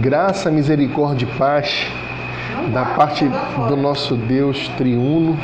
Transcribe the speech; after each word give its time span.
Graça, 0.00 0.50
misericórdia 0.50 1.26
e 1.26 1.38
paz 1.38 1.86
da 2.72 2.86
parte 2.86 3.26
do 3.68 3.76
nosso 3.76 4.14
Deus 4.14 4.66
triuno. 4.78 5.38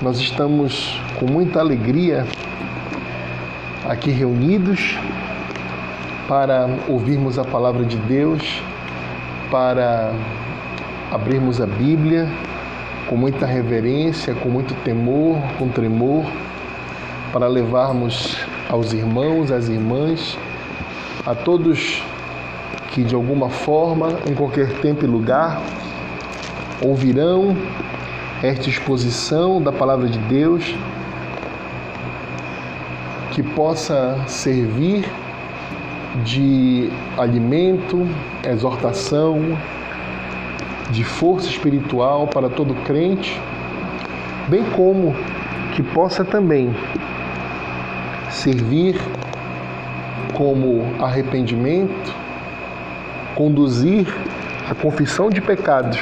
Nós 0.00 0.20
estamos 0.20 1.00
com 1.18 1.26
muita 1.26 1.58
alegria 1.58 2.24
aqui 3.88 4.12
reunidos 4.12 4.96
para 6.28 6.68
ouvirmos 6.86 7.36
a 7.36 7.42
palavra 7.42 7.84
de 7.84 7.96
Deus, 7.96 8.62
para 9.50 10.12
abrirmos 11.10 11.60
a 11.60 11.66
Bíblia 11.66 12.28
com 13.08 13.16
muita 13.16 13.46
reverência, 13.46 14.32
com 14.32 14.48
muito 14.48 14.74
temor, 14.84 15.38
com 15.58 15.68
tremor, 15.68 16.24
para 17.32 17.48
levarmos 17.48 18.36
aos 18.70 18.92
irmãos, 18.92 19.50
às 19.50 19.68
irmãs, 19.68 20.38
a 21.26 21.34
todos 21.34 22.03
que 22.94 23.02
de 23.02 23.12
alguma 23.12 23.50
forma, 23.50 24.20
em 24.24 24.34
qualquer 24.34 24.70
tempo 24.80 25.04
e 25.04 25.08
lugar, 25.08 25.60
ouvirão 26.80 27.56
esta 28.40 28.68
exposição 28.68 29.60
da 29.60 29.72
palavra 29.72 30.08
de 30.08 30.18
Deus, 30.20 30.76
que 33.32 33.42
possa 33.42 34.16
servir 34.28 35.04
de 36.24 36.88
alimento, 37.18 38.06
exortação, 38.44 39.58
de 40.92 41.02
força 41.02 41.48
espiritual 41.48 42.28
para 42.28 42.48
todo 42.48 42.76
crente, 42.84 43.40
bem 44.46 44.62
como 44.76 45.16
que 45.72 45.82
possa 45.82 46.24
também 46.24 46.72
servir 48.30 49.00
como 50.32 50.84
arrependimento, 51.02 52.23
conduzir 53.34 54.06
a 54.68 54.74
confissão 54.74 55.28
de 55.28 55.40
pecados 55.40 55.98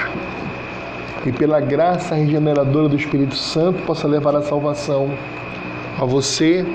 e 1.24 1.32
pela 1.32 1.60
graça 1.60 2.14
regeneradora 2.14 2.88
do 2.88 2.96
Espírito 2.96 3.36
Santo 3.36 3.82
possa 3.82 4.08
levar 4.08 4.34
a 4.34 4.42
salvação 4.42 5.10
a 6.00 6.04
você 6.04 6.66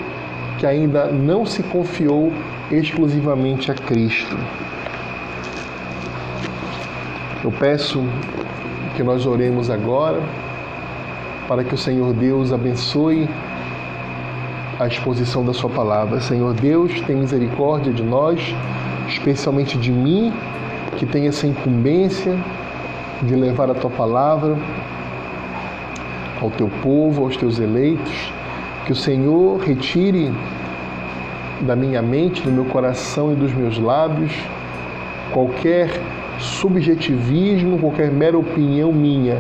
que 0.58 0.66
ainda 0.66 1.08
não 1.08 1.46
se 1.46 1.62
confiou 1.64 2.32
exclusivamente 2.72 3.72
a 3.72 3.76
Cristo. 3.76 4.38
Eu 7.44 7.52
peço 7.52 8.04
que 8.96 9.04
nós 9.04 9.26
oremos 9.26 9.70
agora 9.70 10.22
para 11.48 11.64
que 11.64 11.74
o 11.74 11.78
Senhor 11.78 12.14
Deus 12.14 12.52
abençoe 12.52 13.30
a 14.80 14.88
exposição 14.88 15.46
da 15.46 15.54
Sua 15.54 15.70
palavra. 15.70 16.20
Senhor 16.20 16.54
Deus, 16.54 17.00
tem 17.02 17.16
misericórdia 17.16 17.94
de 17.94 18.04
nós, 18.04 18.40
especialmente 19.08 19.78
de 19.78 19.92
mim, 19.92 20.34
que 20.98 21.06
tenho 21.06 21.30
essa 21.30 21.48
incumbência 21.48 22.36
de 23.22 23.36
levar 23.36 23.70
a 23.70 23.74
Tua 23.74 23.90
palavra 23.90 24.58
ao 26.42 26.50
Teu 26.52 26.70
povo, 26.82 27.24
aos 27.24 27.38
Teus 27.38 27.60
eleitos. 27.60 28.32
Que 28.86 28.92
o 28.92 28.96
Senhor 28.96 29.60
retire 29.60 30.32
da 31.62 31.76
minha 31.76 32.02
mente, 32.02 32.42
do 32.42 32.52
meu 32.52 32.66
coração 32.66 33.32
e 33.34 33.36
dos 33.36 33.54
meus 33.54 33.78
lábios 33.80 34.32
qualquer 35.34 35.90
subjetivismo, 36.40 37.80
qualquer 37.80 38.12
mera 38.12 38.38
opinião 38.38 38.92
minha. 38.92 39.38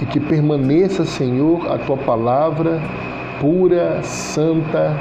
E 0.00 0.06
que 0.06 0.20
permaneça, 0.20 1.04
Senhor, 1.04 1.72
a 1.72 1.78
tua 1.78 1.96
palavra 1.96 2.80
pura, 3.40 4.02
santa, 4.02 4.96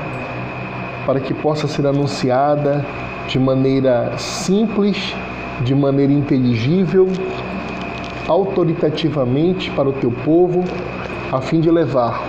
para 1.06 1.20
que 1.20 1.34
possa 1.34 1.68
ser 1.68 1.86
anunciada 1.86 2.86
de 3.28 3.40
maneira 3.40 4.18
simples, 4.18 5.16
de 5.62 5.74
maneira 5.74 6.14
inteligível, 6.14 7.08
autoritativamente 8.28 9.72
para 9.72 9.90
o 9.90 9.94
teu 9.94 10.12
povo, 10.12 10.64
a 11.32 11.42
fim 11.42 11.60
de 11.60 11.70
levar 11.70 12.22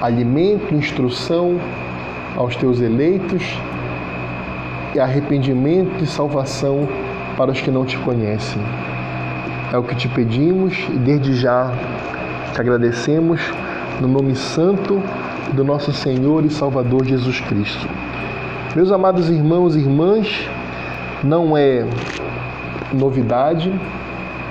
alimento, 0.00 0.74
instrução 0.74 1.58
aos 2.36 2.56
teus 2.56 2.80
eleitos 2.80 3.42
e 4.94 5.00
arrependimento 5.00 6.02
e 6.02 6.06
salvação 6.06 6.88
para 7.36 7.50
os 7.50 7.60
que 7.60 7.70
não 7.70 7.84
te 7.84 7.96
conhecem. 7.98 8.60
É 9.72 9.78
o 9.78 9.82
que 9.82 9.94
te 9.94 10.08
pedimos 10.08 10.76
e 10.90 10.98
desde 10.98 11.34
já 11.34 11.72
te 12.52 12.60
agradecemos 12.60 13.40
no 14.00 14.08
nome 14.08 14.34
santo 14.34 15.02
do 15.52 15.64
nosso 15.64 15.92
Senhor 15.92 16.44
e 16.44 16.50
Salvador 16.50 17.04
Jesus 17.06 17.40
Cristo. 17.40 17.88
Meus 18.74 18.90
amados 18.90 19.28
irmãos 19.28 19.76
e 19.76 19.80
irmãs, 19.80 20.48
não 21.22 21.54
é 21.54 21.84
novidade, 22.90 23.70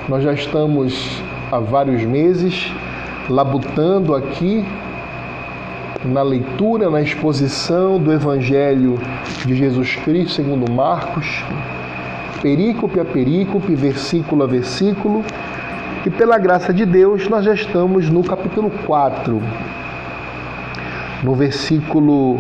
nós 0.08 0.24
já 0.24 0.32
estamos 0.32 1.20
há 1.52 1.58
vários 1.58 2.04
meses 2.04 2.72
labutando 3.28 4.14
aqui 4.14 4.64
na 6.06 6.22
leitura, 6.22 6.88
na 6.92 7.02
exposição 7.02 7.98
do 7.98 8.14
Evangelho 8.14 9.00
de 9.44 9.56
Jesus 9.56 9.96
Cristo 9.96 10.34
segundo 10.34 10.72
Marcos, 10.72 11.44
perícope 12.44 13.00
a 13.00 13.06
perícope, 13.06 13.74
versículo 13.74 14.44
a 14.44 14.46
versículo, 14.46 15.26
e 16.06 16.12
pela 16.12 16.38
graça 16.38 16.72
de 16.72 16.86
Deus 16.86 17.28
nós 17.28 17.44
já 17.44 17.56
estamos 17.56 18.08
no 18.08 18.24
capítulo 18.24 18.72
4, 18.86 19.42
no 21.24 21.34
versículo 21.34 22.40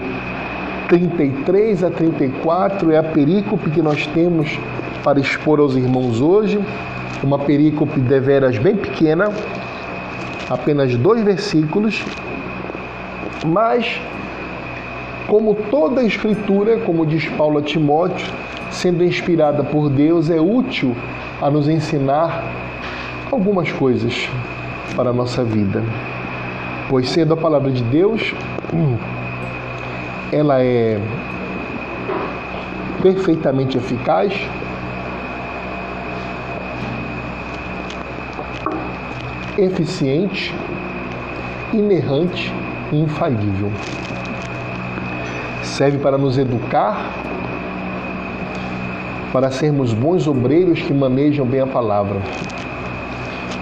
33 0.91 1.85
a 1.85 1.89
34 1.89 2.91
é 2.91 2.97
a 2.97 3.03
perícope 3.03 3.69
que 3.69 3.81
nós 3.81 4.05
temos 4.07 4.59
para 5.01 5.21
expor 5.21 5.61
aos 5.61 5.73
irmãos 5.73 6.19
hoje, 6.19 6.59
uma 7.23 7.39
perícope 7.39 7.97
deveras 8.01 8.57
bem 8.57 8.75
pequena, 8.75 9.31
apenas 10.49 10.93
dois 10.97 11.23
versículos, 11.23 12.03
mas, 13.45 14.01
como 15.27 15.55
toda 15.55 16.01
a 16.01 16.03
Escritura, 16.03 16.79
como 16.79 17.05
diz 17.05 17.25
Paulo 17.37 17.59
a 17.59 17.61
Timóteo, 17.61 18.27
sendo 18.69 19.01
inspirada 19.01 19.63
por 19.63 19.89
Deus, 19.89 20.29
é 20.29 20.41
útil 20.41 20.93
a 21.41 21.49
nos 21.49 21.69
ensinar 21.69 22.43
algumas 23.31 23.71
coisas 23.71 24.27
para 24.93 25.11
a 25.11 25.13
nossa 25.13 25.41
vida. 25.41 25.81
Pois, 26.89 27.09
sendo 27.09 27.33
a 27.33 27.37
palavra 27.37 27.71
de 27.71 27.81
Deus, 27.81 28.33
ela 30.31 30.63
é 30.63 30.97
perfeitamente 33.01 33.77
eficaz, 33.77 34.33
eficiente, 39.57 40.55
inerrante 41.73 42.53
infalível. 42.91 43.71
Serve 45.63 45.97
para 45.97 46.17
nos 46.17 46.37
educar, 46.37 47.11
para 49.31 49.49
sermos 49.49 49.93
bons 49.93 50.27
obreiros 50.27 50.81
que 50.81 50.93
manejam 50.93 51.45
bem 51.45 51.61
a 51.61 51.67
palavra, 51.67 52.19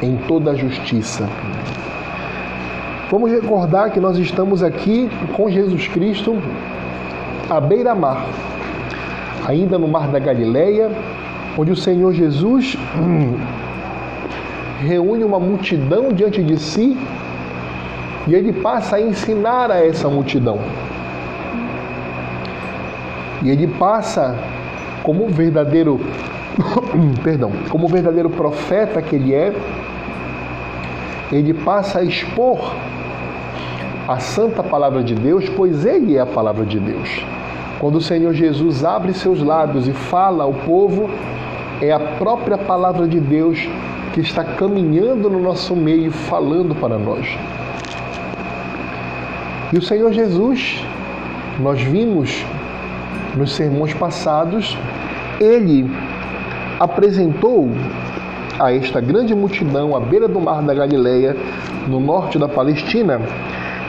em 0.02 0.16
toda 0.28 0.52
a 0.52 0.56
justiça. 0.56 1.30
Vamos 3.12 3.32
recordar 3.32 3.90
que 3.90 4.00
nós 4.00 4.20
estamos 4.20 4.62
aqui 4.62 5.10
com 5.36 5.50
Jesus 5.50 5.88
Cristo 5.88 6.38
à 7.50 7.60
beira-mar, 7.60 8.24
ainda 9.48 9.80
no 9.80 9.88
Mar 9.88 10.10
da 10.10 10.20
Galileia, 10.20 10.92
onde 11.58 11.72
o 11.72 11.76
Senhor 11.76 12.14
Jesus 12.14 12.78
hum, 12.96 13.36
reúne 14.82 15.24
uma 15.24 15.40
multidão 15.40 16.14
diante 16.14 16.44
de 16.44 16.60
si 16.60 16.96
e 18.28 18.36
ele 18.36 18.54
passa 18.54 18.98
a 18.98 19.02
ensinar 19.02 19.72
a 19.72 19.84
essa 19.84 20.08
multidão. 20.08 20.60
E 23.42 23.50
ele 23.50 23.66
passa 23.66 24.38
como 25.02 25.28
verdadeiro 25.30 26.00
perdão, 27.24 27.52
como 27.72 27.88
verdadeiro 27.88 28.30
profeta 28.30 29.02
que 29.02 29.16
ele 29.16 29.34
é, 29.34 29.52
ele 31.32 31.56
passa 31.56 32.00
a 32.00 32.04
expor 32.04 32.76
a 34.10 34.18
santa 34.18 34.64
palavra 34.64 35.04
de 35.04 35.14
Deus, 35.14 35.48
pois 35.50 35.86
ele 35.86 36.18
é 36.18 36.20
a 36.20 36.26
palavra 36.26 36.66
de 36.66 36.80
Deus. 36.80 37.24
Quando 37.80 38.00
o 38.00 38.02
Senhor 38.02 38.34
Jesus 38.34 38.84
abre 38.84 39.14
seus 39.14 39.40
lábios 39.40 39.88
e 39.88 39.94
fala 39.94 40.46
ao 40.46 40.52
povo, 40.52 41.08
é 41.80 41.92
a 41.92 42.00
própria 42.00 42.58
palavra 42.58 43.08
de 43.08 43.20
Deus 43.20 43.70
que 44.12 44.20
está 44.20 44.44
caminhando 44.44 45.30
no 45.30 45.40
nosso 45.40 45.76
meio, 45.76 46.12
falando 46.12 46.74
para 46.74 46.98
nós. 46.98 47.38
E 49.72 49.78
o 49.78 49.82
Senhor 49.84 50.12
Jesus, 50.12 50.84
nós 51.60 51.80
vimos 51.80 52.44
nos 53.38 53.52
sermões 53.52 53.94
passados, 53.94 54.76
ele 55.40 55.88
apresentou 56.80 57.70
a 58.60 58.74
esta 58.74 59.00
grande 59.00 59.36
multidão 59.36 59.96
à 59.96 60.00
beira 60.00 60.28
do 60.28 60.42
mar 60.42 60.64
da 60.64 60.74
Galileia, 60.74 61.38
no 61.88 62.00
norte 62.00 62.40
da 62.40 62.48
Palestina, 62.48 63.22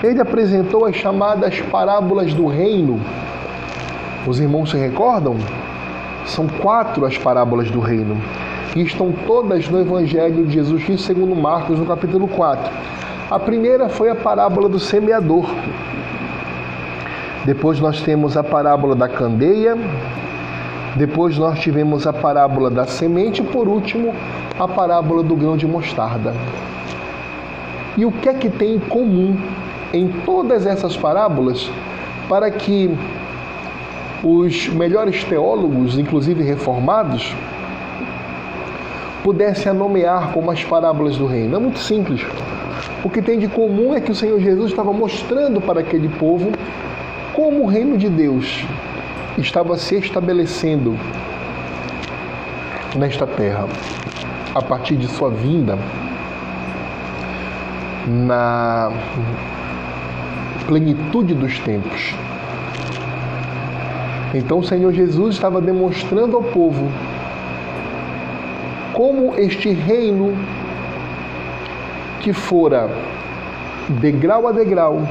ele 0.03 0.21
apresentou 0.21 0.87
as 0.87 0.97
chamadas 0.97 1.61
parábolas 1.61 2.33
do 2.33 2.47
reino. 2.47 2.99
Os 4.27 4.41
irmãos 4.41 4.71
se 4.71 4.77
recordam? 4.77 5.37
São 6.27 6.47
quatro 6.47 7.05
as 7.05 7.19
parábolas 7.19 7.71
do 7.71 7.81
reino. 7.81 8.17
E 8.75 8.83
estão 8.83 9.13
todas 9.27 9.69
no 9.69 9.81
Evangelho 9.81 10.47
de 10.47 10.55
Jesus 10.55 10.85
Cristo, 10.85 11.07
segundo 11.07 11.35
Marcos, 11.35 11.79
no 11.79 11.85
capítulo 11.85 12.29
4. 12.29 12.71
A 13.31 13.39
primeira 13.39 13.89
foi 13.89 14.11
a 14.11 14.15
parábola 14.15 14.69
do 14.69 14.79
semeador. 14.79 15.47
Depois 17.45 17.79
nós 17.81 18.01
temos 18.01 18.37
a 18.37 18.43
parábola 18.43 18.95
da 18.95 19.09
candeia. 19.09 19.77
Depois 20.97 21.37
nós 21.37 21.59
tivemos 21.59 22.07
a 22.07 22.13
parábola 22.13 22.71
da 22.71 22.87
semente. 22.87 23.43
E 23.43 23.45
por 23.45 23.69
último, 23.69 24.15
a 24.59 24.67
parábola 24.67 25.23
do 25.23 25.37
grão 25.37 25.57
de 25.57 25.67
mostarda. 25.67 26.35
E 27.97 28.07
o 28.07 28.13
que 28.13 28.29
é 28.29 28.35
que 28.35 28.49
tem 28.49 28.77
em 28.77 28.79
comum 28.79 29.37
em 29.93 30.09
todas 30.25 30.67
essas 30.67 30.97
parábolas 30.97 31.71
para 32.29 32.51
que 32.51 32.91
os 34.23 34.69
melhores 34.69 35.25
teólogos, 35.25 35.99
inclusive 35.99 36.43
reformados, 36.43 37.35
pudessem 39.23 39.73
nomear 39.73 40.33
como 40.33 40.51
as 40.51 40.63
parábolas 40.63 41.17
do 41.17 41.27
reino. 41.27 41.57
É 41.57 41.59
muito 41.59 41.79
simples. 41.79 42.25
O 43.03 43.11
que 43.11 43.23
tem 43.23 43.39
de 43.39 43.49
comum 43.49 43.95
é 43.95 44.01
que 44.01 44.13
o 44.13 44.15
Senhor 44.15 44.39
Jesus 44.41 44.71
estava 44.71 44.93
mostrando 44.93 45.61
para 45.61 45.81
aquele 45.81 46.09
povo 46.09 46.53
como 47.33 47.65
o 47.65 47.67
reino 47.67 47.97
de 47.97 48.09
Deus 48.09 48.65
estava 49.39 49.77
se 49.77 49.97
estabelecendo 49.97 50.97
nesta 52.97 53.27
terra 53.27 53.67
a 54.55 54.61
partir 54.61 54.97
de 54.97 55.07
sua 55.07 55.31
vinda 55.31 55.79
na 58.07 58.91
plenitude 60.71 61.35
dos 61.35 61.59
tempos. 61.59 62.15
Então 64.33 64.61
o 64.61 64.65
Senhor 64.65 64.93
Jesus 64.93 65.35
estava 65.35 65.61
demonstrando 65.61 66.37
ao 66.37 66.45
povo 66.45 66.89
como 68.93 69.35
este 69.35 69.73
reino 69.73 70.33
que 72.21 72.33
fora 72.33 72.89
degrau 73.89 74.47
a 74.47 74.53
degrau, 74.53 75.03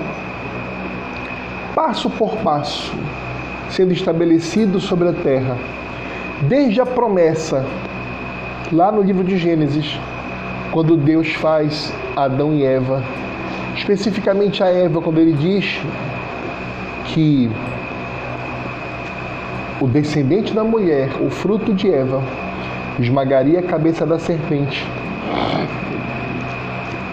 passo 1.76 2.10
por 2.10 2.38
passo, 2.38 2.96
sendo 3.70 3.92
estabelecido 3.92 4.80
sobre 4.80 5.10
a 5.10 5.14
terra, 5.14 5.58
desde 6.44 6.80
a 6.80 6.86
promessa, 6.86 7.66
lá 8.72 8.94
no 8.94 9.02
livro 9.02 9.26
de 9.26 9.38
Gênesis, 9.38 10.00
quando 10.72 10.96
Deus 10.96 11.34
faz 11.34 11.94
Adão 12.16 12.54
e 12.54 12.64
Eva, 12.64 13.04
especificamente 13.76 14.64
a 14.64 14.68
Eva, 14.68 15.02
quando 15.02 15.20
ele 15.20 15.34
diz 15.34 15.82
que 17.06 17.50
o 19.82 19.88
descendente 19.88 20.54
da 20.54 20.64
mulher, 20.64 21.10
o 21.22 21.30
fruto 21.30 21.74
de 21.74 21.90
Eva, 21.90 22.22
esmagaria 23.00 23.60
a 23.60 23.64
cabeça 23.64 24.06
da 24.06 24.20
serpente 24.20 24.86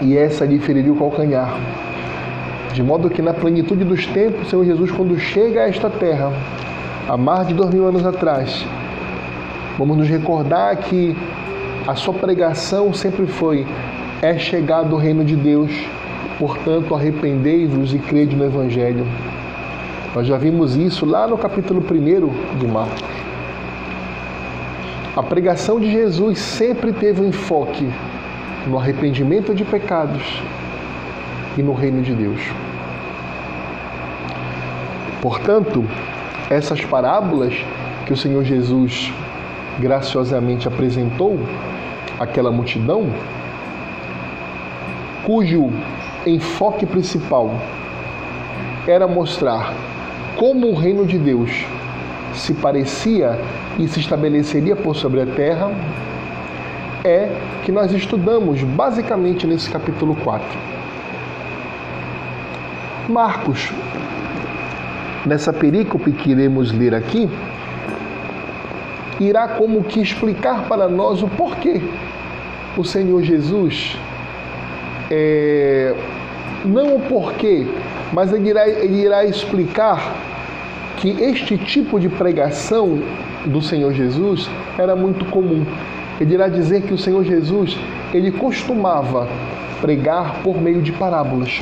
e 0.01 0.17
essa 0.17 0.45
lhe 0.45 0.59
feriria 0.59 0.91
o 0.91 0.95
calcanhar. 0.95 1.57
De 2.73 2.83
modo 2.83 3.09
que 3.09 3.21
na 3.21 3.33
plenitude 3.33 3.83
dos 3.83 4.05
tempos, 4.05 4.49
Senhor 4.49 4.63
Jesus, 4.65 4.91
quando 4.91 5.17
chega 5.17 5.63
a 5.63 5.69
esta 5.69 5.89
terra, 5.89 6.31
há 7.07 7.17
mais 7.17 7.47
de 7.47 7.53
dois 7.53 7.73
mil 7.73 7.87
anos 7.87 8.05
atrás, 8.05 8.65
vamos 9.77 9.97
nos 9.97 10.07
recordar 10.07 10.75
que 10.77 11.17
a 11.87 11.95
sua 11.95 12.13
pregação 12.13 12.93
sempre 12.93 13.25
foi: 13.25 13.65
é 14.21 14.37
chegado 14.37 14.93
o 14.93 14.97
reino 14.97 15.23
de 15.23 15.35
Deus, 15.35 15.71
portanto, 16.37 16.93
arrependei-vos 16.93 17.93
e 17.93 17.99
crede 17.99 18.35
no 18.35 18.45
Evangelho. 18.45 19.05
Nós 20.15 20.25
já 20.25 20.37
vimos 20.37 20.75
isso 20.75 21.05
lá 21.05 21.27
no 21.27 21.37
capítulo 21.37 21.79
1 21.79 22.57
de 22.57 22.67
Marcos. 22.67 23.03
A 25.15 25.23
pregação 25.23 25.79
de 25.79 25.91
Jesus 25.91 26.39
sempre 26.39 26.93
teve 26.93 27.21
um 27.21 27.29
enfoque 27.29 27.89
no 28.67 28.77
arrependimento 28.77 29.53
de 29.53 29.63
pecados 29.65 30.41
e 31.57 31.63
no 31.63 31.73
reino 31.73 32.01
de 32.01 32.13
Deus. 32.13 32.39
Portanto, 35.21 35.83
essas 36.49 36.83
parábolas 36.85 37.53
que 38.05 38.13
o 38.13 38.17
Senhor 38.17 38.43
Jesus 38.43 39.11
graciosamente 39.79 40.67
apresentou 40.67 41.39
àquela 42.19 42.51
multidão, 42.51 43.09
cujo 45.25 45.71
enfoque 46.27 46.85
principal 46.85 47.51
era 48.87 49.07
mostrar 49.07 49.73
como 50.37 50.67
o 50.67 50.75
reino 50.75 51.05
de 51.05 51.17
Deus 51.17 51.65
se 52.33 52.53
parecia 52.53 53.39
e 53.79 53.87
se 53.87 53.99
estabeleceria 53.99 54.75
por 54.75 54.95
sobre 54.95 55.21
a 55.21 55.25
terra, 55.25 55.71
é 57.03 57.29
que 57.63 57.71
nós 57.71 57.91
estudamos 57.91 58.61
basicamente 58.63 59.47
nesse 59.47 59.69
capítulo 59.69 60.15
4. 60.15 60.45
Marcos, 63.09 63.71
nessa 65.25 65.51
perícope 65.51 66.11
que 66.11 66.31
iremos 66.31 66.71
ler 66.71 66.93
aqui, 66.93 67.29
irá 69.19 69.47
como 69.47 69.83
que 69.83 69.99
explicar 69.99 70.67
para 70.67 70.87
nós 70.87 71.23
o 71.23 71.27
porquê 71.27 71.81
o 72.77 72.83
Senhor 72.83 73.23
Jesus, 73.23 73.97
é, 75.09 75.95
não 76.65 76.95
o 76.95 76.99
porquê, 77.01 77.65
mas 78.13 78.31
ele 78.33 78.49
irá, 78.49 78.67
ele 78.67 79.01
irá 79.01 79.25
explicar 79.25 80.15
que 80.97 81.09
este 81.21 81.57
tipo 81.57 81.99
de 81.99 82.09
pregação 82.09 82.99
do 83.45 83.61
Senhor 83.61 83.93
Jesus 83.93 84.49
era 84.77 84.95
muito 84.95 85.25
comum. 85.25 85.65
Ele 86.19 86.33
irá 86.33 86.47
dizer 86.47 86.81
que 86.81 86.93
o 86.93 86.97
Senhor 86.97 87.23
Jesus, 87.23 87.77
ele 88.13 88.31
costumava 88.31 89.27
pregar 89.79 90.41
por 90.43 90.59
meio 90.59 90.81
de 90.81 90.91
parábolas. 90.91 91.61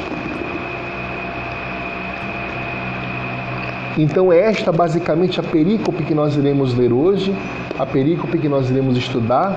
Então 3.98 4.32
é 4.32 4.40
esta 4.40 4.72
basicamente 4.72 5.40
a 5.40 5.44
perícope 5.44 6.04
que 6.04 6.14
nós 6.14 6.36
iremos 6.36 6.74
ler 6.74 6.92
hoje, 6.92 7.34
a 7.78 7.86
perícope 7.86 8.38
que 8.38 8.50
nós 8.50 8.70
iremos 8.70 8.98
estudar 8.98 9.56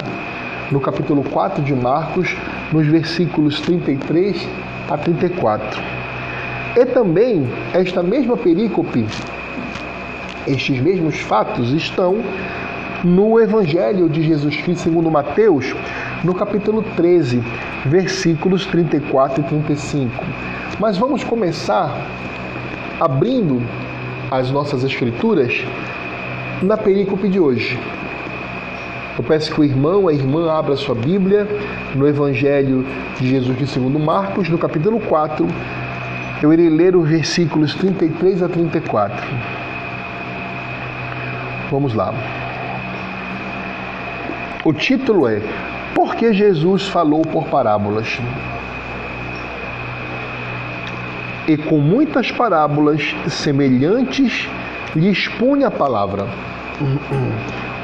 no 0.71 0.81
capítulo 0.81 1.25
4 1.25 1.63
de 1.63 1.75
Marcos, 1.75 2.37
nos 2.73 2.87
versículos 2.87 3.61
33 3.61 4.47
a 4.89 4.97
34. 4.97 5.81
E 6.77 6.87
também 6.87 7.49
esta 7.73 8.03
mesma 8.03 8.37
perícope 8.37 9.07
estes 10.49 10.81
mesmos 10.81 11.21
fatos 11.21 11.73
estão 11.73 12.17
no 13.05 13.39
Evangelho 13.39 14.09
de 14.09 14.23
Jesus 14.23 14.57
Cristo 14.63 14.85
segundo 14.85 15.11
Mateus, 15.11 15.75
no 16.25 16.35
capítulo 16.35 16.83
13, 16.97 17.43
versículos 17.85 18.65
34 18.67 19.43
e 19.43 19.45
35. 19.45 20.25
Mas 20.81 20.97
vamos 20.97 21.23
começar 21.23 21.95
abrindo 22.99 23.63
as 24.31 24.51
nossas 24.51 24.83
escrituras 24.85 25.65
na 26.63 26.79
perícope 26.79 27.29
de 27.29 27.39
hoje. 27.39 27.79
Eu 29.19 29.25
peço 29.25 29.53
que 29.53 29.61
o 29.61 29.65
irmão, 29.65 30.07
a 30.07 30.13
irmã 30.13 30.49
abra 30.49 30.77
sua 30.77 30.95
Bíblia 30.95 31.45
no 31.93 32.07
Evangelho 32.07 32.87
de 33.19 33.29
Jesus 33.29 33.57
Cristo 33.57 33.75
segundo 33.75 33.99
Marcos, 33.99 34.49
no 34.49 34.57
capítulo 34.57 35.01
4. 35.01 35.45
Eu 36.41 36.53
irei 36.53 36.69
ler 36.71 36.95
os 36.95 37.09
versículos 37.09 37.75
33 37.75 38.45
a 38.45 38.49
34. 38.49 39.27
Vamos 41.69 41.95
lá. 41.95 42.15
O 44.65 44.73
título 44.73 45.27
é 45.27 45.43
Por 45.97 46.15
que 46.15 46.33
Jesus 46.33 46.87
falou 46.87 47.23
por 47.23 47.49
parábolas? 47.49 48.21
E 51.49 51.57
com 51.57 51.79
muitas 51.79 52.31
parábolas 52.31 53.17
semelhantes 53.27 54.49
lhe 54.95 55.11
expunha 55.11 55.67
a 55.67 55.71
palavra, 55.73 56.25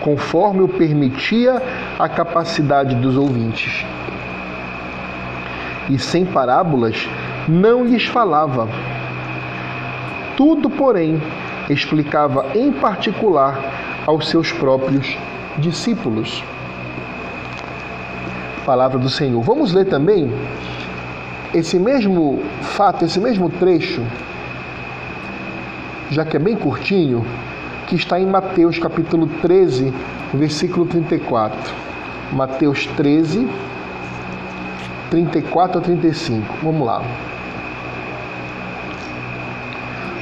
conforme 0.05 0.61
o 0.61 0.69
permitia 0.69 1.63
a 1.99 2.07
capacidade 2.07 2.95
dos 2.97 3.17
ouvintes. 3.17 3.87
E 5.89 5.99
sem 5.99 6.27
parábolas 6.27 7.09
não 7.49 7.83
lhes 7.85 8.05
falava. 8.05 8.69
Tudo, 10.37 10.69
porém, 10.69 11.23
explicava 11.71 12.47
em 12.55 12.71
particular 12.71 13.59
aos 14.07 14.29
seus 14.29 14.53
próprios 14.53 15.17
discípulos. 15.57 16.45
Palavra 18.67 18.99
do 18.99 19.09
Senhor. 19.09 19.41
Vamos 19.43 19.73
ler 19.73 19.87
também 19.87 20.31
esse 21.55 21.79
mesmo 21.79 22.43
fato, 22.61 23.07
esse 23.07 23.19
mesmo 23.21 23.49
trecho, 23.49 24.03
já 26.11 26.25
que 26.25 26.37
é 26.37 26.41
bem 26.41 26.57
curtinho, 26.57 27.25
que 27.87 27.97
está 27.97 28.19
em 28.19 28.26
Mateus 28.26 28.79
capítulo 28.79 29.26
13, 29.43 29.93
versículo 30.33 30.87
34. 30.87 31.59
Mateus 32.33 32.87
13, 32.97 33.49
34 35.11 35.79
a 35.79 35.83
35. 35.83 36.55
Vamos 36.62 36.87
lá. 36.87 37.03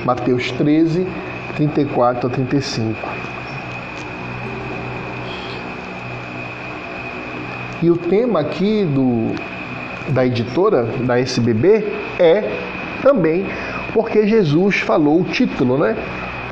Mateus 0.04 0.50
13, 0.52 1.06
34 1.56 2.26
a 2.26 2.30
35. 2.30 3.08
E 7.82 7.90
o 7.90 7.96
tema 7.96 8.40
aqui 8.40 8.84
do, 8.84 9.34
da 10.12 10.26
editora, 10.26 10.84
da 10.84 11.18
SBB, 11.18 11.84
é 12.18 12.58
também 13.02 13.46
porque 13.92 14.26
Jesus 14.26 14.80
falou 14.80 15.20
o 15.20 15.24
título, 15.24 15.76
né? 15.78 15.96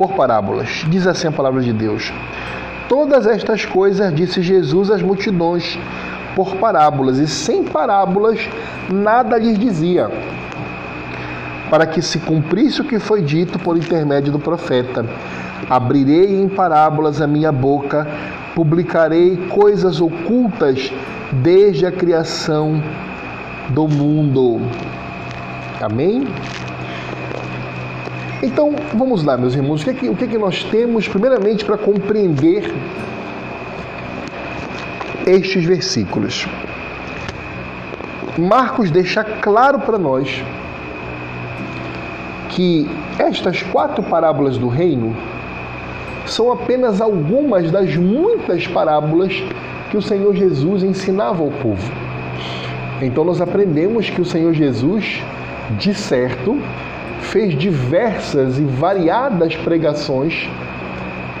Por 0.01 0.13
parábolas. 0.13 0.83
Diz 0.87 1.05
assim 1.05 1.27
a 1.27 1.31
palavra 1.31 1.61
de 1.61 1.71
Deus. 1.71 2.11
Todas 2.89 3.27
estas 3.27 3.65
coisas 3.65 4.11
disse 4.15 4.41
Jesus 4.41 4.89
às 4.89 4.99
multidões 4.99 5.77
por 6.35 6.55
parábolas, 6.55 7.19
e 7.19 7.27
sem 7.27 7.63
parábolas 7.63 8.39
nada 8.91 9.37
lhes 9.37 9.59
dizia, 9.59 10.09
para 11.69 11.85
que 11.85 12.01
se 12.01 12.17
cumprisse 12.17 12.81
o 12.81 12.83
que 12.83 12.97
foi 12.97 13.21
dito 13.21 13.59
por 13.59 13.77
intermédio 13.77 14.31
do 14.31 14.39
profeta. 14.39 15.05
Abrirei 15.69 16.41
em 16.41 16.49
parábolas 16.49 17.21
a 17.21 17.27
minha 17.27 17.51
boca, 17.51 18.07
publicarei 18.55 19.37
coisas 19.49 20.01
ocultas 20.01 20.91
desde 21.31 21.85
a 21.85 21.91
criação 21.91 22.81
do 23.69 23.87
mundo. 23.87 24.61
Amém? 25.79 26.27
Então, 28.43 28.73
vamos 28.95 29.23
lá, 29.23 29.37
meus 29.37 29.53
irmãos, 29.53 29.81
o 29.81 29.83
que, 29.83 29.89
é 29.91 29.93
que, 29.93 30.09
o 30.09 30.15
que, 30.15 30.23
é 30.23 30.27
que 30.27 30.37
nós 30.37 30.63
temos, 30.63 31.07
primeiramente, 31.07 31.63
para 31.63 31.77
compreender 31.77 32.73
estes 35.27 35.63
versículos? 35.63 36.47
Marcos 38.39 38.89
deixa 38.89 39.23
claro 39.23 39.79
para 39.79 39.99
nós 39.99 40.43
que 42.49 42.89
estas 43.19 43.61
quatro 43.61 44.01
parábolas 44.01 44.57
do 44.57 44.67
reino 44.67 45.15
são 46.25 46.51
apenas 46.51 46.99
algumas 46.99 47.69
das 47.69 47.95
muitas 47.95 48.65
parábolas 48.65 49.33
que 49.91 49.97
o 49.97 50.01
Senhor 50.01 50.35
Jesus 50.35 50.81
ensinava 50.81 51.43
ao 51.43 51.51
povo. 51.51 51.91
Então 53.01 53.23
nós 53.23 53.39
aprendemos 53.39 54.09
que 54.09 54.21
o 54.21 54.25
Senhor 54.25 54.53
Jesus, 54.53 55.21
de 55.77 55.93
certo, 55.93 56.59
fez 57.31 57.57
diversas 57.57 58.59
e 58.59 58.63
variadas 58.63 59.55
pregações 59.55 60.49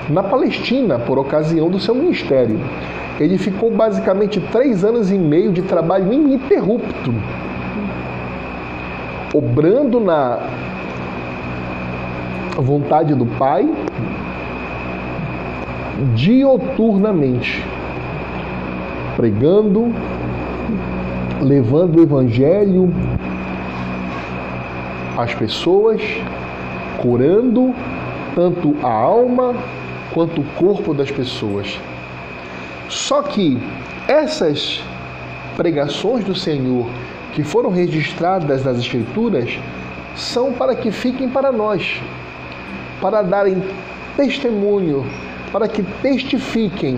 na 0.09 0.23
Palestina 0.23 0.97
por 0.97 1.19
ocasião 1.19 1.69
do 1.69 1.79
seu 1.79 1.93
ministério. 1.93 2.59
Ele 3.19 3.37
ficou 3.37 3.69
basicamente 3.69 4.39
três 4.51 4.85
anos 4.85 5.11
e 5.11 5.17
meio 5.17 5.51
de 5.51 5.61
trabalho 5.61 6.11
ininterrupto, 6.11 7.13
obrando 9.33 9.99
na 9.99 10.39
vontade 12.55 13.13
do 13.13 13.25
Pai 13.25 13.69
dioturnamente, 16.15 17.65
pregando, 19.17 19.93
levando 21.41 21.97
o 21.97 22.01
Evangelho 22.01 22.93
às 25.21 25.33
pessoas, 25.33 26.01
curando 27.01 27.73
tanto 28.35 28.75
a 28.83 28.91
alma 28.91 29.55
quanto 30.13 30.41
o 30.41 30.45
corpo 30.57 30.93
das 30.93 31.11
pessoas. 31.11 31.79
Só 32.89 33.21
que 33.21 33.57
essas 34.07 34.83
pregações 35.55 36.23
do 36.25 36.35
Senhor 36.35 36.87
que 37.33 37.43
foram 37.43 37.69
registradas 37.69 38.63
nas 38.63 38.77
Escrituras 38.77 39.57
são 40.15 40.51
para 40.51 40.75
que 40.75 40.91
fiquem 40.91 41.29
para 41.29 41.51
nós, 41.51 42.01
para 42.99 43.21
darem 43.21 43.63
testemunho, 44.17 45.05
para 45.51 45.67
que 45.67 45.83
testifiquem 46.01 46.97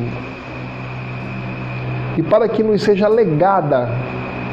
e 2.18 2.24
para 2.24 2.48
que 2.48 2.64
nos 2.64 2.82
seja 2.82 3.08
legada 3.08 3.90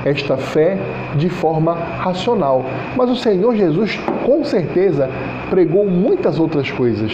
esta 0.05 0.37
fé 0.37 0.79
de 1.17 1.29
forma 1.29 1.75
racional. 1.75 2.65
Mas 2.97 3.11
o 3.11 3.17
Senhor 3.17 3.55
Jesus, 3.55 3.99
com 4.25 4.45
certeza, 4.45 5.11
pregou 5.49 5.87
muitas 5.87 6.39
outras 6.39 6.71
coisas 6.71 7.13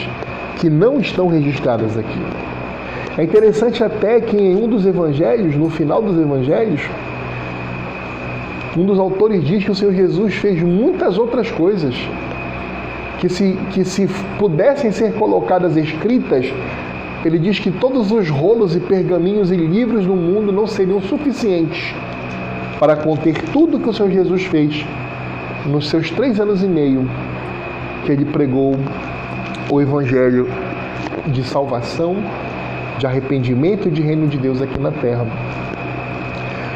que 0.58 0.70
não 0.70 1.00
estão 1.00 1.28
registradas 1.28 1.96
aqui. 1.96 2.20
É 3.18 3.24
interessante 3.24 3.82
até 3.82 4.20
que 4.20 4.36
em 4.36 4.54
um 4.56 4.68
dos 4.68 4.86
evangelhos, 4.86 5.56
no 5.56 5.70
final 5.70 6.02
dos 6.02 6.18
evangelhos, 6.18 6.82
um 8.76 8.84
dos 8.84 8.98
autores 8.98 9.42
diz 9.42 9.64
que 9.64 9.70
o 9.70 9.74
Senhor 9.74 9.94
Jesus 9.94 10.34
fez 10.34 10.62
muitas 10.62 11.16
outras 11.16 11.50
coisas 11.50 11.94
que 13.18 13.28
se, 13.28 13.58
que 13.72 13.84
se 13.84 14.06
pudessem 14.38 14.92
ser 14.92 15.14
colocadas 15.14 15.76
escritas, 15.76 16.52
ele 17.24 17.38
diz 17.38 17.58
que 17.58 17.70
todos 17.70 18.12
os 18.12 18.28
rolos 18.28 18.76
e 18.76 18.80
pergaminhos 18.80 19.50
e 19.50 19.56
livros 19.56 20.06
no 20.06 20.14
mundo 20.14 20.52
não 20.52 20.66
seriam 20.66 21.00
suficientes 21.00 21.94
para 22.78 22.96
conter 22.96 23.42
tudo 23.52 23.78
que 23.78 23.88
o 23.88 23.92
Senhor 23.92 24.10
Jesus 24.10 24.44
fez 24.44 24.86
nos 25.66 25.88
seus 25.88 26.10
três 26.10 26.38
anos 26.38 26.62
e 26.62 26.66
meio 26.66 27.08
que 28.04 28.12
ele 28.12 28.24
pregou 28.24 28.76
o 29.70 29.80
Evangelho 29.80 30.48
de 31.26 31.42
salvação, 31.42 32.16
de 32.98 33.06
arrependimento 33.06 33.88
e 33.88 33.90
de 33.90 34.00
reino 34.00 34.28
de 34.28 34.38
Deus 34.38 34.62
aqui 34.62 34.78
na 34.78 34.92
terra. 34.92 35.26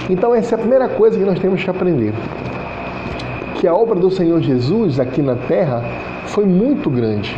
Então, 0.09 0.35
essa 0.35 0.55
é 0.55 0.57
a 0.57 0.59
primeira 0.59 0.89
coisa 0.89 1.19
que 1.19 1.25
nós 1.25 1.39
temos 1.39 1.63
que 1.63 1.71
aprender: 1.71 2.13
que 3.55 3.67
a 3.69 3.75
obra 3.75 3.95
do 3.95 4.11
Senhor 4.11 4.41
Jesus 4.41 4.99
aqui 4.99 5.23
na 5.23 5.37
terra 5.37 5.85
foi 6.27 6.45
muito 6.45 6.91
grande 6.91 7.37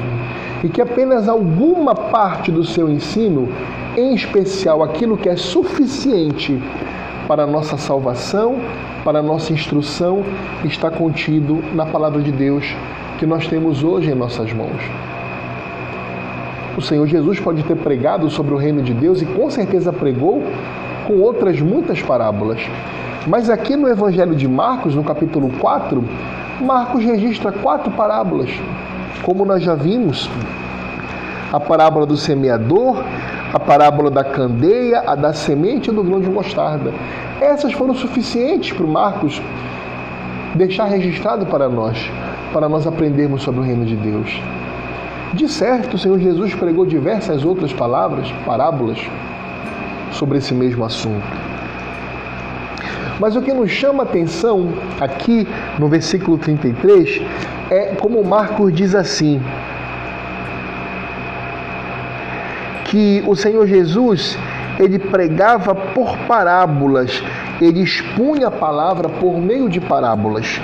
e 0.65 0.69
que 0.69 0.81
apenas 0.81 1.29
alguma 1.29 1.95
parte 1.95 2.51
do 2.51 2.65
seu 2.65 2.89
ensino, 2.89 3.49
em 3.97 4.15
especial 4.15 4.83
aquilo 4.83 5.17
que 5.17 5.29
é 5.29 5.37
suficiente 5.37 6.63
para 7.33 7.45
a 7.45 7.47
nossa 7.47 7.79
salvação, 7.79 8.57
para 9.03 9.21
a 9.21 9.23
nossa 9.23 9.55
instrução, 9.55 10.23
está 10.67 10.91
contido 10.91 11.65
na 11.75 11.87
palavra 11.87 12.21
de 12.21 12.31
Deus 12.31 12.63
que 13.19 13.25
nós 13.25 13.49
temos 13.49 13.83
hoje 13.83 14.11
em 14.11 14.15
nossas 14.15 14.53
mãos. 14.53 14.83
O 16.77 16.83
Senhor 16.83 17.07
Jesus 17.07 17.41
pode 17.41 17.63
ter 17.63 17.77
pregado 17.77 18.29
sobre 18.29 18.53
o 18.53 18.59
reino 18.59 18.83
de 18.83 18.93
Deus 18.93 19.23
e 19.23 19.25
com 19.25 19.49
certeza 19.49 19.91
pregou 19.91 20.43
com 21.07 21.23
outras 21.23 21.59
muitas 21.59 22.03
parábolas. 22.03 22.61
Mas 23.27 23.49
aqui 23.49 23.77
no 23.77 23.89
Evangelho 23.89 24.35
de 24.35 24.47
Marcos, 24.47 24.95
no 24.95 25.03
capítulo 25.03 25.51
4, 25.59 26.05
Marcos 26.61 27.03
registra 27.03 27.51
quatro 27.51 27.91
parábolas, 27.93 28.51
como 29.23 29.47
nós 29.47 29.63
já 29.63 29.75
vimos. 29.75 30.29
A 31.51 31.59
parábola 31.59 32.05
do 32.05 32.19
semeador, 32.19 33.03
a 33.53 33.61
parábola 33.61 34.11
da 34.11 34.25
candeia, 34.25 35.03
a 35.07 35.15
da 35.15 35.33
semente 35.33 35.91
e 35.91 35.93
do 35.93 36.03
grão 36.03 36.21
de 36.21 36.31
mostarda. 36.31 36.93
Essas 37.41 37.73
foram 37.73 37.95
suficientes 37.95 38.73
para 38.73 38.85
o 38.85 38.89
Marcos 38.89 39.41
deixar 40.55 40.85
registrado 40.85 41.47
para 41.47 41.69
nós, 41.69 42.11
para 42.53 42.69
nós 42.69 42.87
aprendermos 42.87 43.43
sobre 43.43 43.61
o 43.61 43.63
reino 43.63 43.85
de 43.85 43.97
Deus. 43.97 44.41
De 45.35 45.49
certo, 45.49 45.95
o 45.95 45.99
Senhor 45.99 46.19
Jesus 46.19 46.55
pregou 46.55 46.85
diversas 46.85 47.45
outras 47.45 47.73
palavras, 47.73 48.31
parábolas, 48.45 48.99
sobre 50.13 50.39
esse 50.39 50.53
mesmo 50.55 50.85
assunto. 50.85 51.25
Mas 53.19 53.37
o 53.37 53.43
que 53.43 53.53
nos 53.53 53.71
chama 53.71 54.03
a 54.03 54.07
atenção 54.07 54.69
aqui 55.01 55.47
no 55.79 55.89
versículo 55.89 56.37
33 56.37 57.23
é 57.71 57.95
como 57.95 58.23
Marcos 58.25 58.73
diz 58.75 58.95
assim: 58.95 59.41
que 62.93 63.25
o 63.27 63.35
Senhor 63.35 63.67
Jesus 63.67 64.37
ele 64.79 64.99
pregava 64.99 65.75
por 65.75 66.15
parábolas, 66.29 67.23
ele 67.59 67.81
expunha 67.81 68.49
a 68.49 68.51
palavra 68.51 69.09
por 69.09 69.39
meio 69.39 69.67
de 69.67 69.81
parábolas. 69.81 70.61